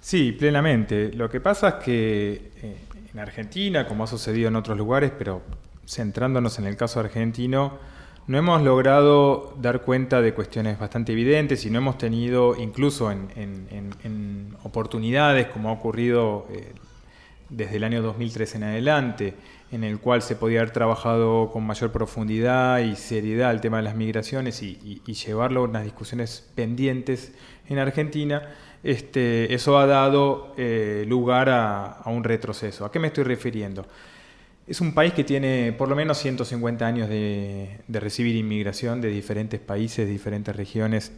[0.00, 1.12] Sí, plenamente.
[1.12, 2.76] Lo que pasa es que eh,
[3.12, 5.42] en Argentina, como ha sucedido en otros lugares, pero
[5.86, 7.78] centrándonos en el caso argentino,
[8.26, 14.56] no hemos logrado dar cuenta de cuestiones bastante evidentes y no hemos tenido, incluso en,
[14.64, 16.74] oportunidades, como ha ocurrido eh,
[17.48, 19.34] desde el año 2003 en adelante,
[19.72, 23.84] en el cual se podía haber trabajado con mayor profundidad y seriedad el tema de
[23.84, 27.32] las migraciones y, llevarlo a unas discusiones pendientes
[27.68, 28.42] en Argentina,
[28.82, 32.84] este, eso ha dado eh, lugar a un retroceso.
[32.84, 33.86] ¿A qué me estoy refiriendo?
[34.66, 39.60] Es un país que tiene por lo menos 150 años de, recibir inmigración de diferentes
[39.60, 41.12] países, de diferentes regiones.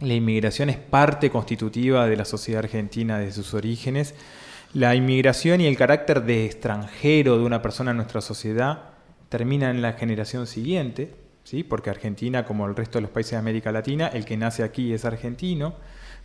[0.00, 4.14] La inmigración es parte constitutiva de la sociedad argentina desde sus orígenes.
[4.74, 8.80] La inmigración y el carácter de extranjero de una persona en nuestra sociedad
[9.28, 11.14] termina en la generación siguiente,
[11.44, 11.62] ¿sí?
[11.62, 14.92] porque Argentina, como el resto de los países de América Latina, el que nace aquí
[14.92, 15.74] es argentino,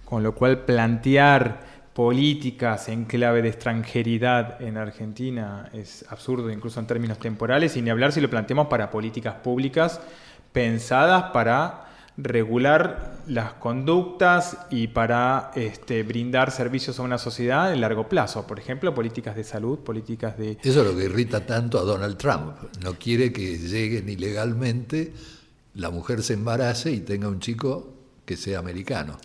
[0.04, 1.60] con lo cual plantear
[1.94, 7.92] políticas en clave de extranjeridad en Argentina es absurdo, incluso en términos temporales, y ni
[7.92, 10.02] hablar si lo planteamos para políticas públicas
[10.54, 11.89] pensadas para
[12.22, 18.46] regular las conductas y para este, brindar servicios a una sociedad en largo plazo.
[18.48, 20.58] Por ejemplo, políticas de salud, políticas de...
[20.64, 22.56] Eso es lo que irrita tanto a Donald Trump.
[22.84, 25.14] No quiere que lleguen ilegalmente,
[25.76, 27.94] la mujer se embarace y tenga un chico
[28.26, 29.18] que sea americano.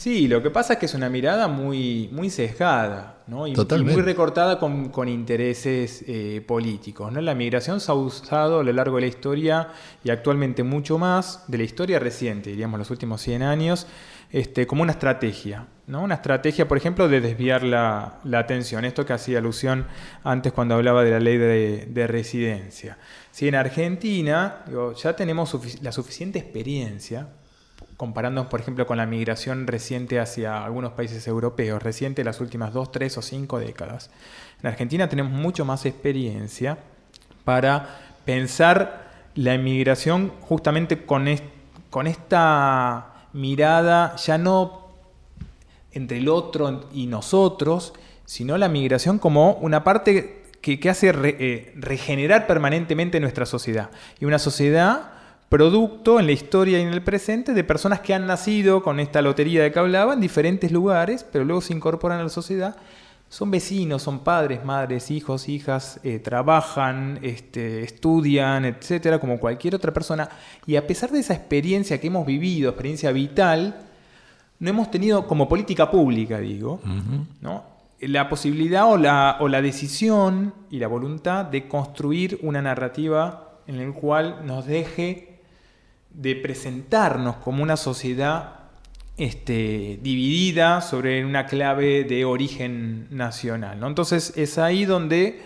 [0.00, 3.46] Sí, lo que pasa es que es una mirada muy, muy sesgada ¿no?
[3.46, 7.12] y, muy recortada con, intereses eh, políticos.
[7.12, 7.20] ¿no?
[7.20, 9.68] La migración se ha usado a lo largo de la historia
[10.02, 13.86] y actualmente mucho más de la historia reciente, diríamos los últimos 100 años,
[14.32, 15.66] este, como una estrategia.
[15.86, 16.02] ¿no?
[16.02, 18.86] Una estrategia, por ejemplo, de desviar la, atención.
[18.86, 19.84] Esto que hacía alusión
[20.24, 22.96] antes cuando hablaba de la ley de, residencia.
[23.32, 24.64] Si en Argentina
[24.96, 27.28] ya tenemos la suficiente experiencia
[28.00, 32.90] comparándonos, por ejemplo, con la migración reciente hacia algunos países europeos, reciente las últimas dos,
[32.90, 34.08] tres o cinco décadas.
[34.62, 36.78] En Argentina tenemos mucho más experiencia
[37.44, 41.26] para pensar la inmigración justamente con,
[41.90, 44.94] con esta mirada ya no
[45.92, 47.92] entre el otro y nosotros,
[48.24, 53.90] sino la migración como una parte que, hace eh, regenerar permanentemente nuestra sociedad.
[54.20, 55.19] Y una sociedad
[55.50, 59.20] producto en la historia y en el presente de personas que han nacido con esta
[59.20, 62.76] lotería de que hablaba en diferentes lugares, pero luego se incorporan a la sociedad.
[63.28, 69.92] Son vecinos, son padres, madres, hijos, hijas, eh, trabajan, este, estudian, etcétera, como cualquier otra
[69.92, 70.28] persona.
[70.66, 73.74] Y a pesar de esa experiencia que hemos vivido, experiencia vital,
[74.60, 76.80] no hemos tenido como política pública, digo,
[77.40, 77.64] ¿no?
[77.98, 83.78] la posibilidad o la, o la decisión y la voluntad de construir una narrativa en
[83.78, 85.29] la cual nos deje
[86.12, 88.54] de presentarnos como una sociedad
[89.16, 93.78] este, dividida sobre una clave de origen nacional.
[93.78, 93.86] ¿no?
[93.86, 95.42] Entonces es ahí donde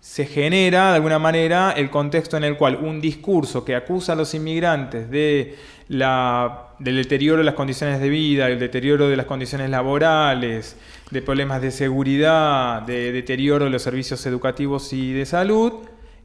[0.00, 4.16] se genera de alguna manera el contexto en el cual un discurso que acusa a
[4.16, 5.56] los inmigrantes de
[5.88, 10.76] del deterioro de las condiciones de vida, el deterioro de las condiciones laborales,
[11.10, 15.72] de problemas de seguridad, de deterioro de los servicios educativos y de salud,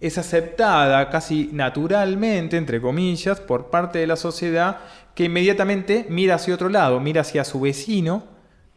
[0.02, 4.78] es aceptada casi naturalmente, entre comillas, por parte de la sociedad
[5.14, 8.24] que inmediatamente mira hacia otro lado, mira hacia su vecino,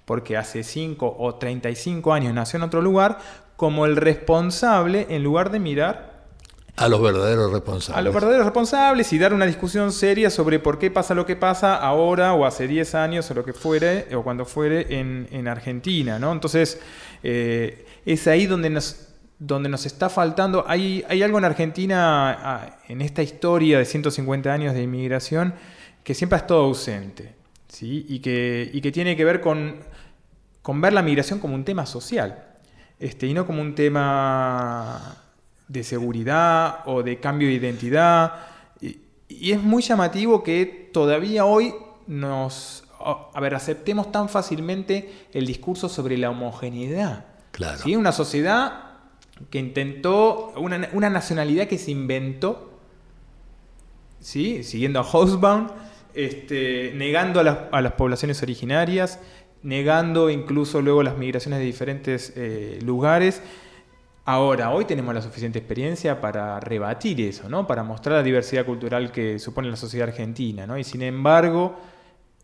[0.05, 3.19] porque hace 5 o 35 años nació en otro lugar,
[3.57, 6.13] como el responsable en lugar de mirar
[6.75, 7.99] a los verdaderos responsables.
[7.99, 11.37] A los verdaderos responsables y dar una discusión seria sobre por qué pasa lo que
[11.37, 16.19] pasa ahora o hace 10 años o lo que fuere, o cuando fuere en, Argentina.
[16.19, 16.33] ¿no?
[16.33, 16.81] Entonces,
[17.23, 19.12] eh, es ahí donde nos
[19.45, 24.73] donde nos está faltando, hay, hay algo en Argentina, en esta historia de 150 años
[24.73, 25.55] de inmigración,
[26.05, 27.35] que siempre ha estado ausente,
[27.67, 28.07] ¿sí?
[28.09, 29.81] y, que, y que tiene que ver con,
[30.63, 32.45] con ver la migración como un tema social,
[33.01, 35.17] este, y no como un tema
[35.67, 38.35] de seguridad o de cambio de identidad.
[38.81, 41.75] Y, y es muy llamativo que todavía hoy
[42.07, 47.25] nos, a ver, aceptemos tan fácilmente el discurso sobre la homogeneidad.
[47.51, 47.79] Claro.
[47.83, 47.97] ¿sí?
[47.97, 48.92] Una sociedad
[49.51, 52.71] que intentó, una, nacionalidad que se inventó,
[54.21, 54.63] ¿sí?
[54.63, 55.69] siguiendo a Hobsbawm,
[56.15, 59.19] este, negando a las, poblaciones originarias,
[59.63, 63.43] negando incluso luego las migraciones de diferentes eh, lugares.
[64.25, 67.67] Ahora, hoy tenemos la suficiente experiencia para rebatir eso, ¿no?
[67.67, 70.67] para mostrar la diversidad cultural que supone la sociedad argentina.
[70.67, 70.79] ¿no?
[70.79, 71.77] Y sin embargo,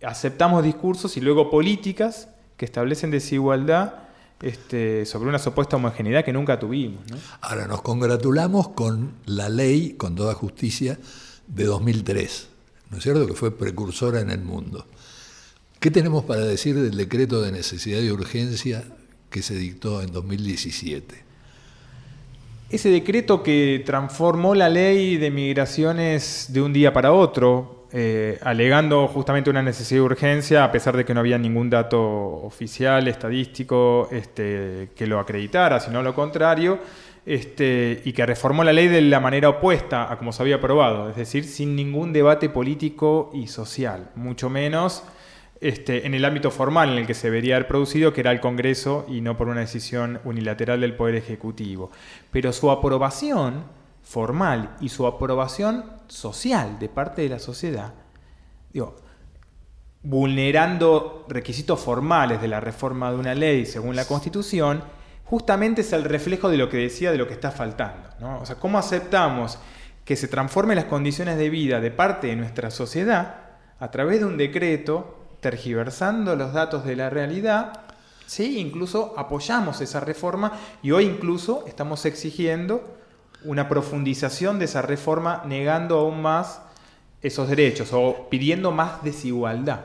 [0.02, 4.07] aceptamos discursos y luego políticas que establecen desigualdad
[4.42, 7.00] este, sobre una supuesta homogeneidad que nunca tuvimos.
[7.40, 10.98] Ahora nos congratulamos con la ley, con toda justicia,
[11.46, 12.48] de 2003,
[12.90, 13.26] ¿no es cierto?
[13.26, 14.86] Que fue precursora en el mundo.
[15.80, 18.84] ¿Qué tenemos para decir del decreto de necesidad y urgencia
[19.30, 21.28] que se dictó en 2017?
[22.70, 29.08] ese decreto que transformó la ley de migraciones de un día para otro, eh, alegando
[29.08, 34.08] justamente una necesidad de urgencia, a pesar de que no había ningún dato oficial, estadístico,
[34.12, 36.78] este, que lo acreditara, sino lo contrario,
[37.24, 41.10] este, y que reformó la ley de la manera opuesta a como se había aprobado,
[41.10, 45.04] es decir, sin ningún debate político y social, mucho menos
[45.60, 48.40] este, en el ámbito formal en el que se debería haber producido, que era el
[48.40, 51.90] Congreso y no por una decisión unilateral del Poder Ejecutivo.
[52.30, 53.64] Pero su aprobación
[54.08, 57.92] formal y su aprobación social de parte de la sociedad,
[60.02, 64.82] vulnerando requisitos formales de la reforma de una ley según la Constitución,
[65.24, 68.08] justamente es el reflejo de lo que decía de lo que está faltando.
[68.40, 69.58] O sea, ¿cómo aceptamos
[70.06, 73.34] que se transformen las condiciones de vida de parte de nuestra sociedad
[73.78, 77.84] a través de un decreto tergiversando los datos de la realidad,
[78.26, 78.58] ¿sí?
[78.58, 80.52] incluso apoyamos esa reforma
[80.82, 82.97] y hoy incluso estamos exigiendo
[83.44, 86.60] una profundización de esa reforma negando aún más
[87.22, 89.80] esos derechos o pidiendo más desigualdad.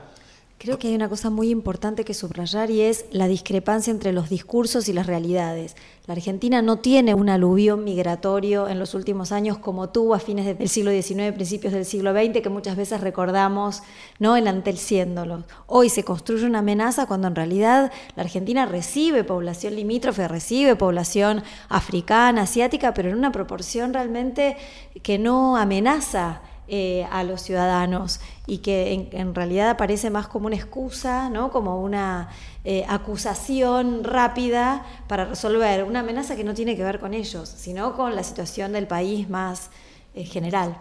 [0.64, 4.30] Creo que hay una cosa muy importante que subrayar y es la discrepancia entre los
[4.30, 5.76] discursos y las realidades.
[6.08, 10.58] La Argentina no tiene un aluvión migratorio en los últimos años como tuvo a fines
[10.58, 13.84] del siglo XIX, principios del siglo XX, que muchas veces recordamos
[14.20, 14.38] ¿no?
[14.38, 15.44] enalteciéndolo.
[15.68, 21.44] Hoy se construye una amenaza cuando en realidad la Argentina recibe población limítrofe, recibe población
[21.68, 24.56] africana, asiática, pero en una proporción realmente
[25.02, 30.56] que no amenaza eh, a los ciudadanos y que en, realidad aparece más como una
[30.56, 31.52] excusa, ¿no?
[31.52, 32.30] como una
[32.64, 37.94] eh, acusación rápida para resolver una amenaza que no tiene que ver con ellos, sino
[37.98, 39.72] con la situación del país más
[40.16, 40.78] eh, general.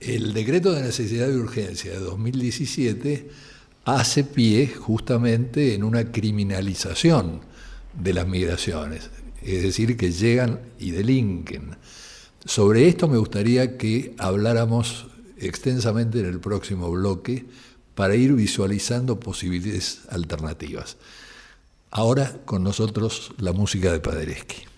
[0.00, 3.28] El decreto de necesidad de urgencia de 2017
[3.84, 7.42] hace pie justamente en una criminalización
[7.92, 9.10] de las migraciones,
[9.42, 11.76] es decir, que llegan y delinquen.
[12.46, 15.08] Sobre esto me gustaría que habláramos
[15.40, 17.46] extensamente en el próximo bloque
[17.94, 20.96] para ir visualizando posibilidades alternativas.
[21.90, 24.68] Ahora con nosotros la música de Paderewski.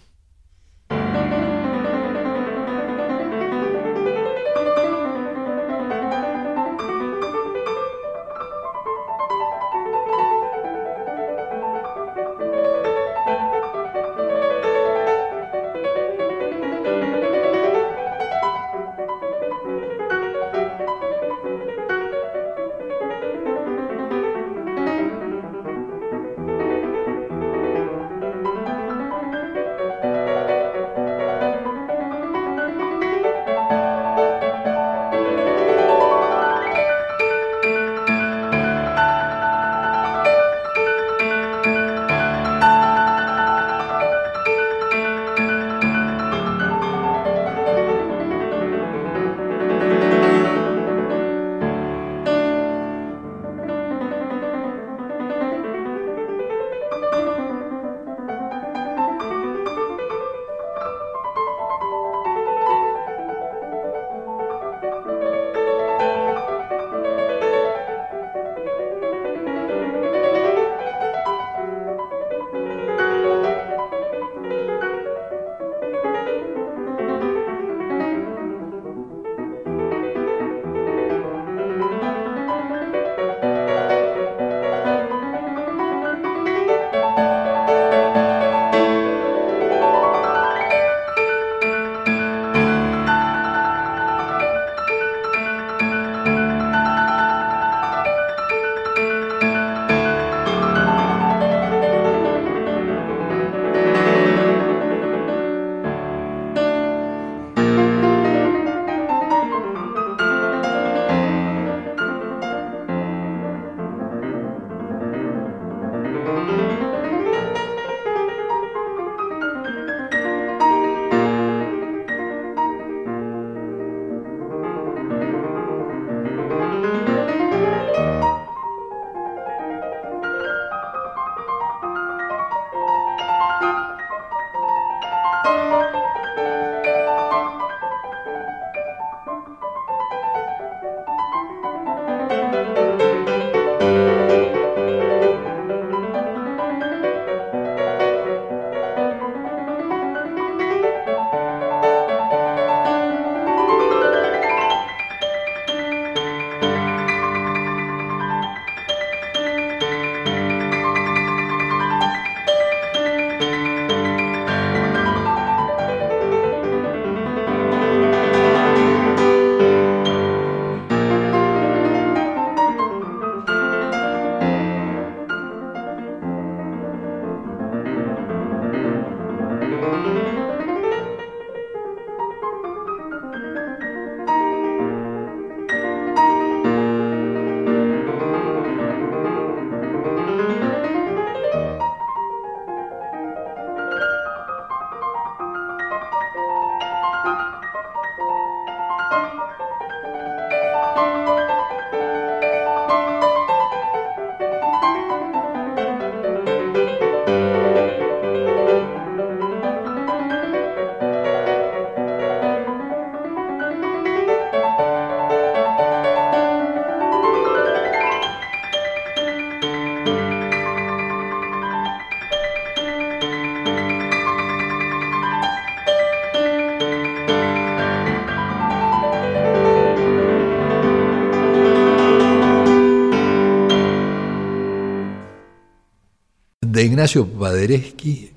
[236.90, 238.32] Ignacio Paderewski,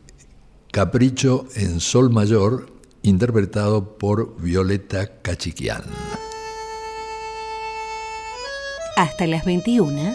[0.72, 5.82] Capricho en Sol Mayor, interpretado por Violeta Cachiquián.
[8.96, 10.14] Hasta las 21.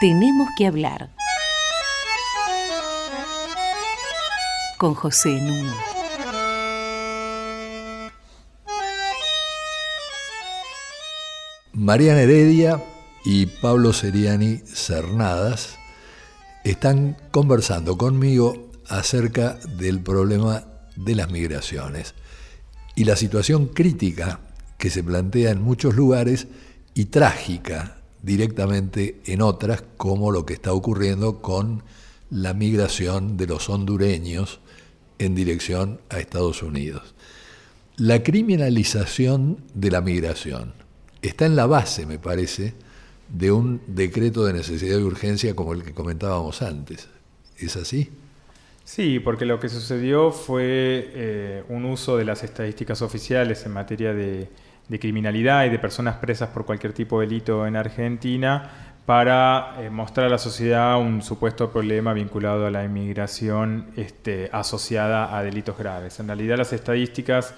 [0.00, 1.10] Tenemos que hablar.
[4.78, 5.74] Con José Nuno.
[11.74, 12.82] Mariana Heredia
[13.24, 15.76] y Pablo Seriani Cernadas
[16.62, 20.64] están conversando conmigo acerca del problema
[20.94, 22.14] de las migraciones
[22.94, 24.40] y la situación crítica
[24.78, 26.46] que se plantea en muchos lugares
[26.92, 31.82] y trágica directamente en otras, como lo que está ocurriendo con
[32.30, 34.60] la migración de los hondureños
[35.18, 37.14] en dirección a Estados Unidos.
[37.96, 40.74] La criminalización de la migración
[41.22, 42.74] está en la base, me parece,
[43.34, 47.08] de un decreto de necesidad y urgencia como el que comentábamos antes.
[47.58, 48.10] ¿Es así?
[48.84, 54.14] Sí, porque lo que sucedió fue eh, un uso de las estadísticas oficiales en materia
[54.14, 54.48] de,
[55.00, 60.26] criminalidad y de personas presas por cualquier tipo de delito en Argentina para eh, mostrar
[60.26, 66.20] a la sociedad un supuesto problema vinculado a la inmigración este, asociada a delitos graves.
[66.20, 67.54] En realidad las estadísticas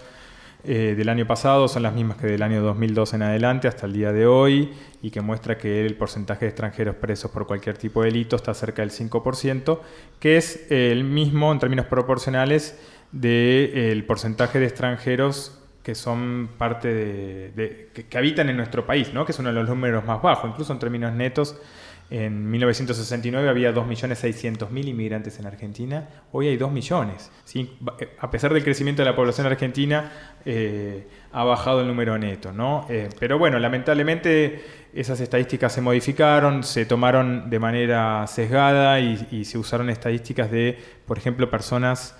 [0.66, 3.92] eh, del año pasado son las mismas que del año 2002 en adelante hasta el
[3.92, 8.02] día de hoy y que muestra que el porcentaje de extranjeros presos por cualquier tipo
[8.02, 9.78] de delito está cerca del 5%,
[10.18, 12.78] que es el mismo en términos proporcionales
[13.12, 19.24] del porcentaje de extranjeros que son parte de, que, habitan en nuestro país, ¿no?
[19.24, 21.56] que es uno de los números más bajos, incluso en términos netos
[22.08, 27.32] en 1969 había 2.600.000 inmigrantes en Argentina, hoy hay 2 millones.
[27.54, 27.68] Eh,
[28.20, 30.12] a pesar del crecimiento de la población argentina,
[30.44, 32.52] eh, ha bajado el número neto.
[32.52, 32.86] ¿no?
[32.88, 39.58] Eh, pero bueno, lamentablemente esas estadísticas se modificaron, se tomaron de manera sesgada y, se
[39.58, 42.16] usaron estadísticas de, por ejemplo, personas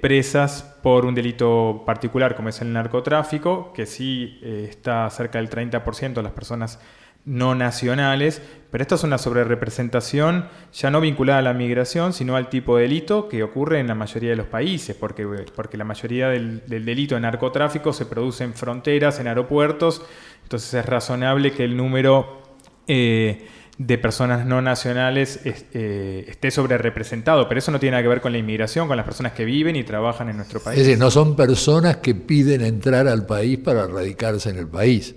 [0.00, 6.14] presas por un delito particular como es el narcotráfico, que sí está cerca del 30%
[6.14, 6.80] de las personas
[7.26, 12.48] no nacionales, pero esto es una sobrerepresentación ya no vinculada a la migración, sino al
[12.48, 16.28] tipo de delito que ocurre en la mayoría de los países, porque, porque la mayoría
[16.28, 20.02] del, delito de narcotráfico se produce en fronteras, en aeropuertos,
[20.42, 22.42] entonces es razonable que el número
[22.86, 28.08] eh, de personas no nacionales eh, esté sobre representado, pero eso no tiene nada que
[28.08, 30.78] ver con la inmigración, con las personas que viven y trabajan en nuestro país.
[30.78, 35.16] Es decir, no son personas que piden entrar al país para radicarse en el país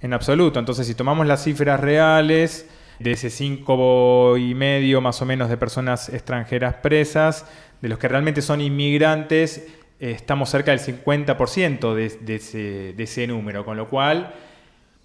[0.00, 0.58] en absoluto.
[0.58, 2.66] Entonces, si tomamos las cifras reales
[2.98, 7.46] de ese cinco y medio más o menos de personas extranjeras presas,
[7.80, 9.66] de los que realmente son inmigrantes,
[10.00, 14.34] eh, estamos cerca del 50% de, ese, de, ese, número, con lo cual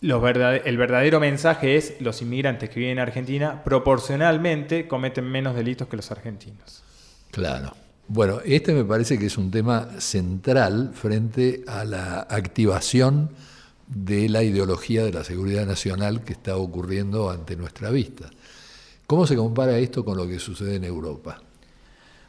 [0.01, 5.95] el verdadero mensaje es los inmigrantes que viven en Argentina proporcionalmente cometen menos delitos que
[5.95, 6.83] los argentinos.
[7.31, 7.73] Claro.
[8.07, 13.29] Bueno, este me parece que es un tema central frente a la activación
[13.87, 18.29] de la ideología de la seguridad nacional que está ocurriendo ante nuestra vista.
[19.07, 21.41] ¿Cómo se compara esto con lo que sucede en Europa?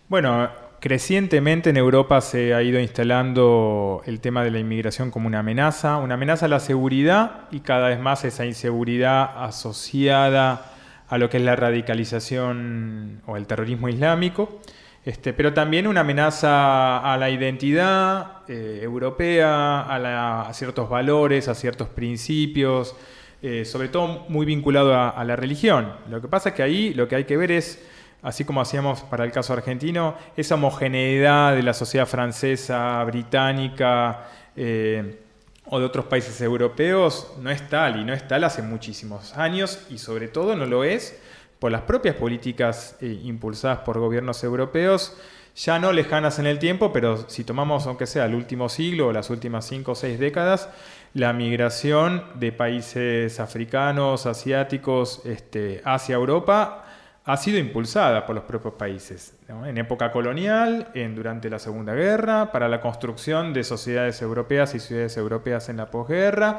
[0.08, 0.50] Bueno,
[0.80, 5.96] crecientemente en Europa se ha ido instalando el tema de la inmigración como una amenaza,
[5.96, 10.72] una amenaza a la seguridad y cada vez más esa inseguridad asociada
[11.08, 14.60] a lo que es la radicalización o el terrorismo islámico.
[15.04, 21.88] Este, pero también una amenaza a la identidad eh, europea, a, ciertos valores, a ciertos
[21.88, 22.96] principios,
[23.42, 25.92] eh, sobre todo muy vinculado a, la religión.
[26.08, 27.84] Lo que pasa es que ahí lo que hay que ver es,
[28.22, 35.20] así como hacíamos para el caso argentino, esa homogeneidad de la sociedad francesa, británica, eh,
[35.66, 39.86] o de otros países europeos no es tal y no es tal hace muchísimos años
[39.90, 41.18] y sobre todo no lo es
[41.64, 45.16] por las propias políticas eh, impulsadas por gobiernos europeos,
[45.56, 49.12] ya no lejanas en el tiempo, pero si tomamos, aunque sea el último siglo o
[49.14, 50.68] las últimas cinco o seis décadas,
[51.14, 56.84] la migración de países africanos, asiáticos, este, hacia Europa
[57.24, 59.32] ha sido impulsada por los propios países.
[59.48, 64.80] En época colonial, en, durante la Segunda Guerra, para la construcción de sociedades europeas y
[64.80, 66.58] ciudades europeas en la posguerra.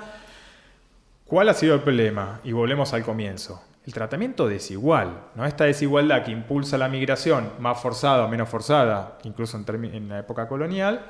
[1.26, 2.40] ¿Cuál ha sido el problema?
[2.44, 5.46] Y volvemos al comienzo el tratamiento desigual, ¿no?
[5.46, 10.48] esta desigualdad que impulsa la migración, más forzada o menos forzada, incluso en, la época
[10.48, 11.06] colonial,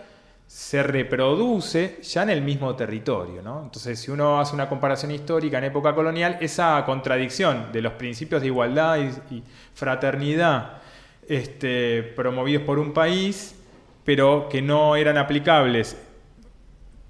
[0.45, 3.39] se reproduce ya en el mismo territorio.
[3.39, 8.41] Entonces, si uno hace una comparación histórica en época colonial, esa contradicción de los principios
[8.41, 8.97] de igualdad
[9.31, 9.41] y,
[9.73, 10.81] fraternidad
[11.27, 13.55] este, promovidos por un país,
[14.03, 15.97] pero que no eran aplicables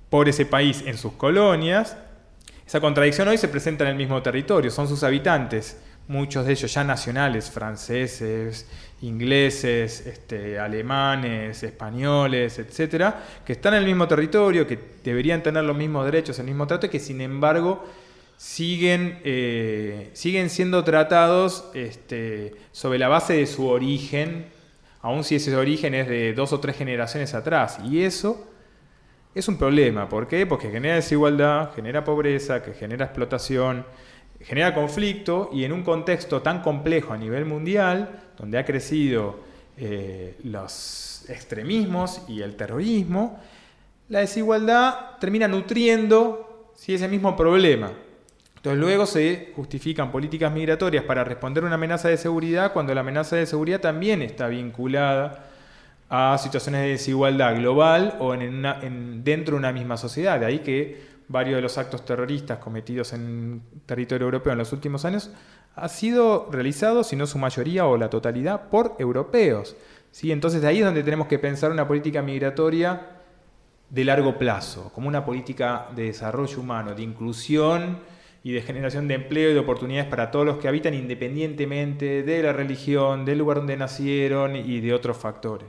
[0.09, 1.97] por ese país en sus colonias,
[2.65, 6.73] Esa contradicción hoy se presenta en el mismo territorio, son sus habitantes, muchos de ellos
[6.73, 8.67] ya nacionales, franceses,
[9.01, 15.77] ingleses, este, alemanes, españoles, etcétera, que están en el mismo territorio, que deberían tener los
[15.77, 17.83] mismos derechos, el mismo trato, y que sin embargo
[18.35, 24.47] siguen, eh, siguen siendo tratados este, sobre la base de su origen,
[25.01, 27.77] aun si ese origen es de dos o tres generaciones atrás.
[27.85, 28.47] Y eso
[29.35, 30.07] es un problema.
[30.07, 30.45] ¿Por qué?
[30.45, 33.85] Porque genera desigualdad, genera pobreza, que genera explotación,
[34.39, 39.39] genera conflicto y en un contexto tan complejo a nivel mundial, donde ha crecido
[39.77, 43.39] eh, los extremismos y el terrorismo,
[44.07, 47.91] la desigualdad termina nutriendo ese mismo problema.
[48.55, 53.01] Entonces luego se justifican políticas migratorias para responder a una amenaza de seguridad cuando la
[53.01, 55.49] amenaza de seguridad también está vinculada
[56.09, 60.39] a situaciones de desigualdad global o en dentro de una misma sociedad.
[60.39, 65.05] De ahí que varios de los actos terroristas cometidos en territorio europeo en los últimos
[65.05, 65.31] años
[65.75, 69.75] han sido realizados, si no su mayoría o la totalidad, por europeos.
[70.11, 70.31] ¿sí?
[70.31, 73.07] Entonces de ahí es donde tenemos que pensar una política migratoria
[73.89, 77.99] de largo plazo, como una política de desarrollo humano, de inclusión
[78.43, 82.43] y de generación de empleo y de oportunidades para todos los que habitan independientemente de
[82.43, 85.67] la religión, del lugar donde nacieron y de otros factores.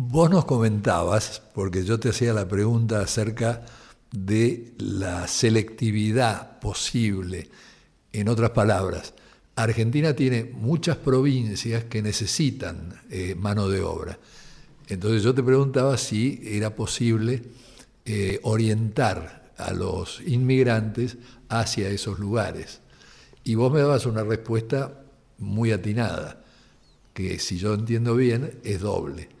[0.00, 3.66] Vos nos comentabas, porque yo te hacía la pregunta acerca
[4.12, 7.50] de la selectividad posible.
[8.12, 9.12] En otras palabras,
[9.56, 14.20] Argentina tiene muchas provincias que necesitan eh, mano de obra.
[14.86, 17.42] Entonces yo te preguntaba si era posible
[18.04, 21.16] eh, orientar a los inmigrantes
[21.48, 22.82] hacia esos lugares.
[23.42, 25.02] Y vos me dabas una respuesta
[25.38, 26.44] muy atinada,
[27.12, 29.37] que si yo entiendo bien es doble.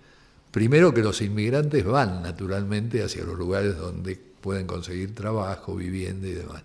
[0.50, 6.32] Primero que los inmigrantes van naturalmente hacia los lugares donde pueden conseguir trabajo, vivienda y
[6.32, 6.62] demás.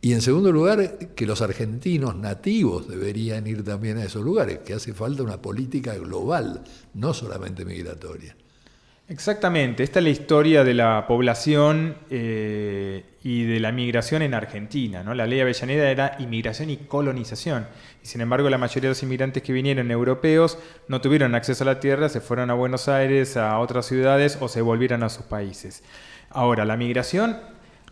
[0.00, 4.74] Y en segundo lugar, que los argentinos nativos deberían ir también a esos lugares, que
[4.74, 8.36] hace falta una política global, no solamente migratoria.
[9.08, 15.02] Exactamente, esta es la historia de la población eh, y de la migración en Argentina.
[15.02, 15.12] ¿no?
[15.12, 17.66] La ley Avellaneda era inmigración y colonización.
[18.02, 21.66] Y sin embargo, la mayoría de los inmigrantes que vinieron europeos no tuvieron acceso a
[21.66, 25.26] la tierra, se fueron a Buenos Aires, a otras ciudades o se volvieron a sus
[25.26, 25.82] países.
[26.30, 27.38] Ahora, la migración,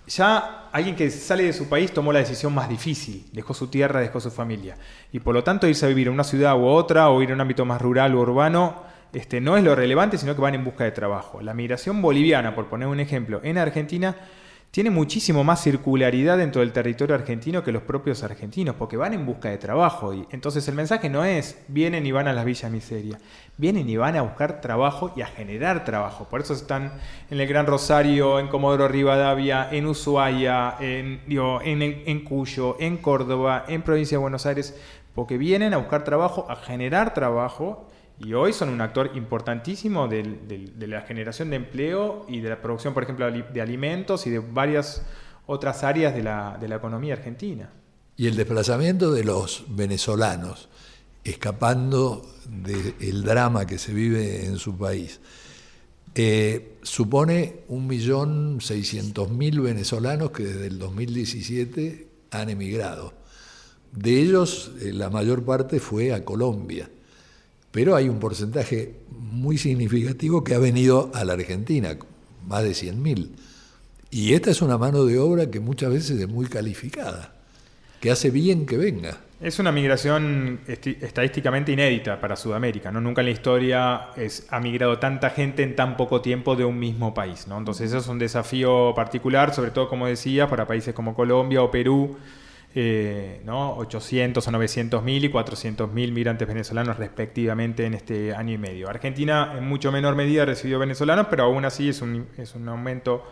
[0.07, 4.01] ya alguien que sale de su país tomó la decisión más difícil, dejó su tierra,
[4.01, 4.77] dejó su familia.
[5.13, 7.35] Y por lo tanto, irse a vivir en una ciudad u otra o ir a
[7.35, 10.65] un ámbito más rural o urbano este, no es lo relevante, sino que van en
[10.65, 11.41] busca de trabajo.
[11.41, 14.17] La migración boliviana, por poner un ejemplo, en Argentina
[14.71, 19.27] tiene muchísimo más circularidad dentro del territorio argentino que los propios argentinos, porque van en
[19.27, 20.15] busca de trabajo.
[20.15, 23.19] Y entonces el mensaje no es vienen y van a las villas miseria,
[23.57, 26.29] vienen y van a buscar trabajo y a generar trabajo.
[26.31, 26.93] Por eso están
[27.31, 33.65] en el Gran Rosario, en Comodoro Rivadavia, en Ushuaia, en, en, en Cuyo, en Córdoba,
[33.67, 34.81] en Provincia de Buenos Aires,
[35.17, 37.90] porque vienen a buscar trabajo, a generar trabajo
[38.21, 42.93] y hoy son un actor importantísimo de, la generación de empleo y de la producción,
[42.93, 45.03] por ejemplo, de alimentos y de varias
[45.47, 47.71] otras áreas de la, economía argentina.
[48.17, 50.69] Y el desplazamiento de los venezolanos,
[51.25, 55.21] escapando del drama que se vive en su país,
[56.15, 63.15] eh, supone 1.600.000 venezolanos que desde el 2017 han emigrado.
[63.93, 66.91] De ellos, eh, la mayor parte fue a Colombia
[67.71, 71.97] pero hay un porcentaje muy significativo que ha venido a la Argentina,
[72.47, 73.29] más de 100.000.
[74.11, 77.33] Y esta es una mano de obra que muchas veces es muy calificada,
[78.01, 79.19] que hace bien que venga.
[79.41, 82.91] Es una migración estadísticamente inédita para Sudamérica.
[82.91, 83.01] ¿no?
[83.01, 84.09] Nunca en la historia
[84.51, 87.47] ha migrado tanta gente en tan poco tiempo de un mismo país.
[87.47, 87.57] ¿no?
[87.57, 91.71] Entonces eso es un desafío particular, sobre todo, como decía, para países como Colombia o
[91.71, 92.19] Perú,
[92.75, 93.77] eh, ¿no?
[93.77, 98.89] 800 o 900 mil y 400 mil migrantes venezolanos respectivamente en este año y medio.
[98.89, 103.25] Argentina en mucho menor medida recibió venezolanos, pero aún así es un, es un aumento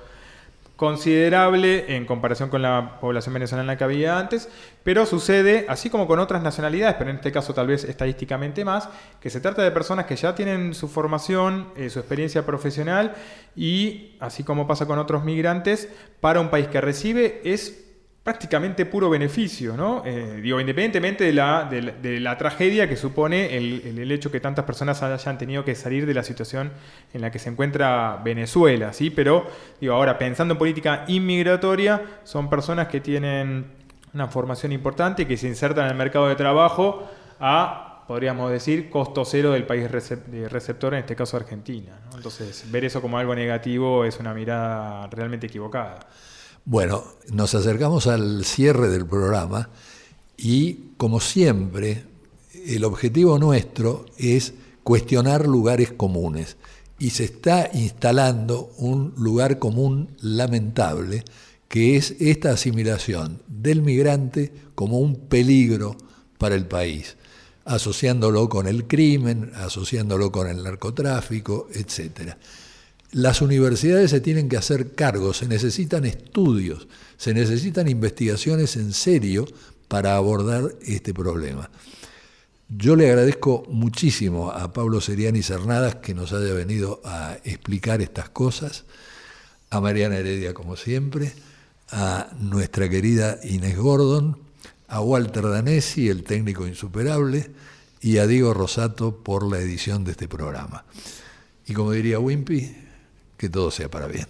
[0.78, 4.48] considerable en comparación con la población venezolana que había antes,
[4.84, 8.88] pero sucede, así como con otras nacionalidades, pero en este caso tal vez estadísticamente más,
[9.20, 13.14] que se trata de personas que ya tienen su formación, eh, su experiencia profesional
[13.56, 15.88] y, así como pasa con otros migrantes,
[16.20, 17.87] para un país que recibe es
[18.28, 20.02] prácticamente puro beneficio, ¿no?
[20.04, 24.66] Eh, digo, independientemente de la, de la, tragedia que supone el, el, hecho que tantas
[24.66, 26.70] personas hayan tenido que salir de la situación
[27.14, 29.08] en la que se encuentra Venezuela, ¿sí?
[29.08, 29.46] Pero,
[29.80, 33.64] digo, ahora pensando en política inmigratoria, son personas que tienen
[34.12, 37.08] una formación importante que se insertan en el mercado de trabajo
[37.40, 41.98] a, podríamos decir, costo cero del país receptor, en este caso Argentina.
[42.14, 46.00] Entonces, ver eso como algo negativo es una mirada realmente equivocada.
[46.64, 49.70] Bueno, nos acercamos al cierre del programa
[50.36, 52.04] y, como siempre,
[52.66, 54.54] el objetivo nuestro es
[54.84, 56.56] cuestionar lugares comunes.
[56.98, 61.24] Y se está instalando un lugar común lamentable,
[61.68, 65.96] que es esta asimilación del migrante como un peligro
[66.38, 67.16] para el país,
[67.64, 72.36] asociándolo con el crimen, asociándolo con el narcotráfico, etc.
[73.10, 79.46] Las universidades se tienen que hacer cargo, se necesitan estudios, se necesitan investigaciones en serio
[79.88, 81.70] para abordar este problema.
[82.68, 88.28] Yo le agradezco muchísimo a Pablo Seriani Cernadas que nos haya venido a explicar estas
[88.28, 88.84] cosas,
[89.70, 91.32] a Mariana Heredia como siempre,
[91.90, 94.36] a nuestra querida Inés Gordon,
[94.86, 97.50] a Walter Danesi, el técnico insuperable,
[98.02, 100.84] y a Diego Rosato por la edición de este programa.
[101.66, 102.87] Y como diría Wimpy,
[103.38, 104.26] que todo sea para bien.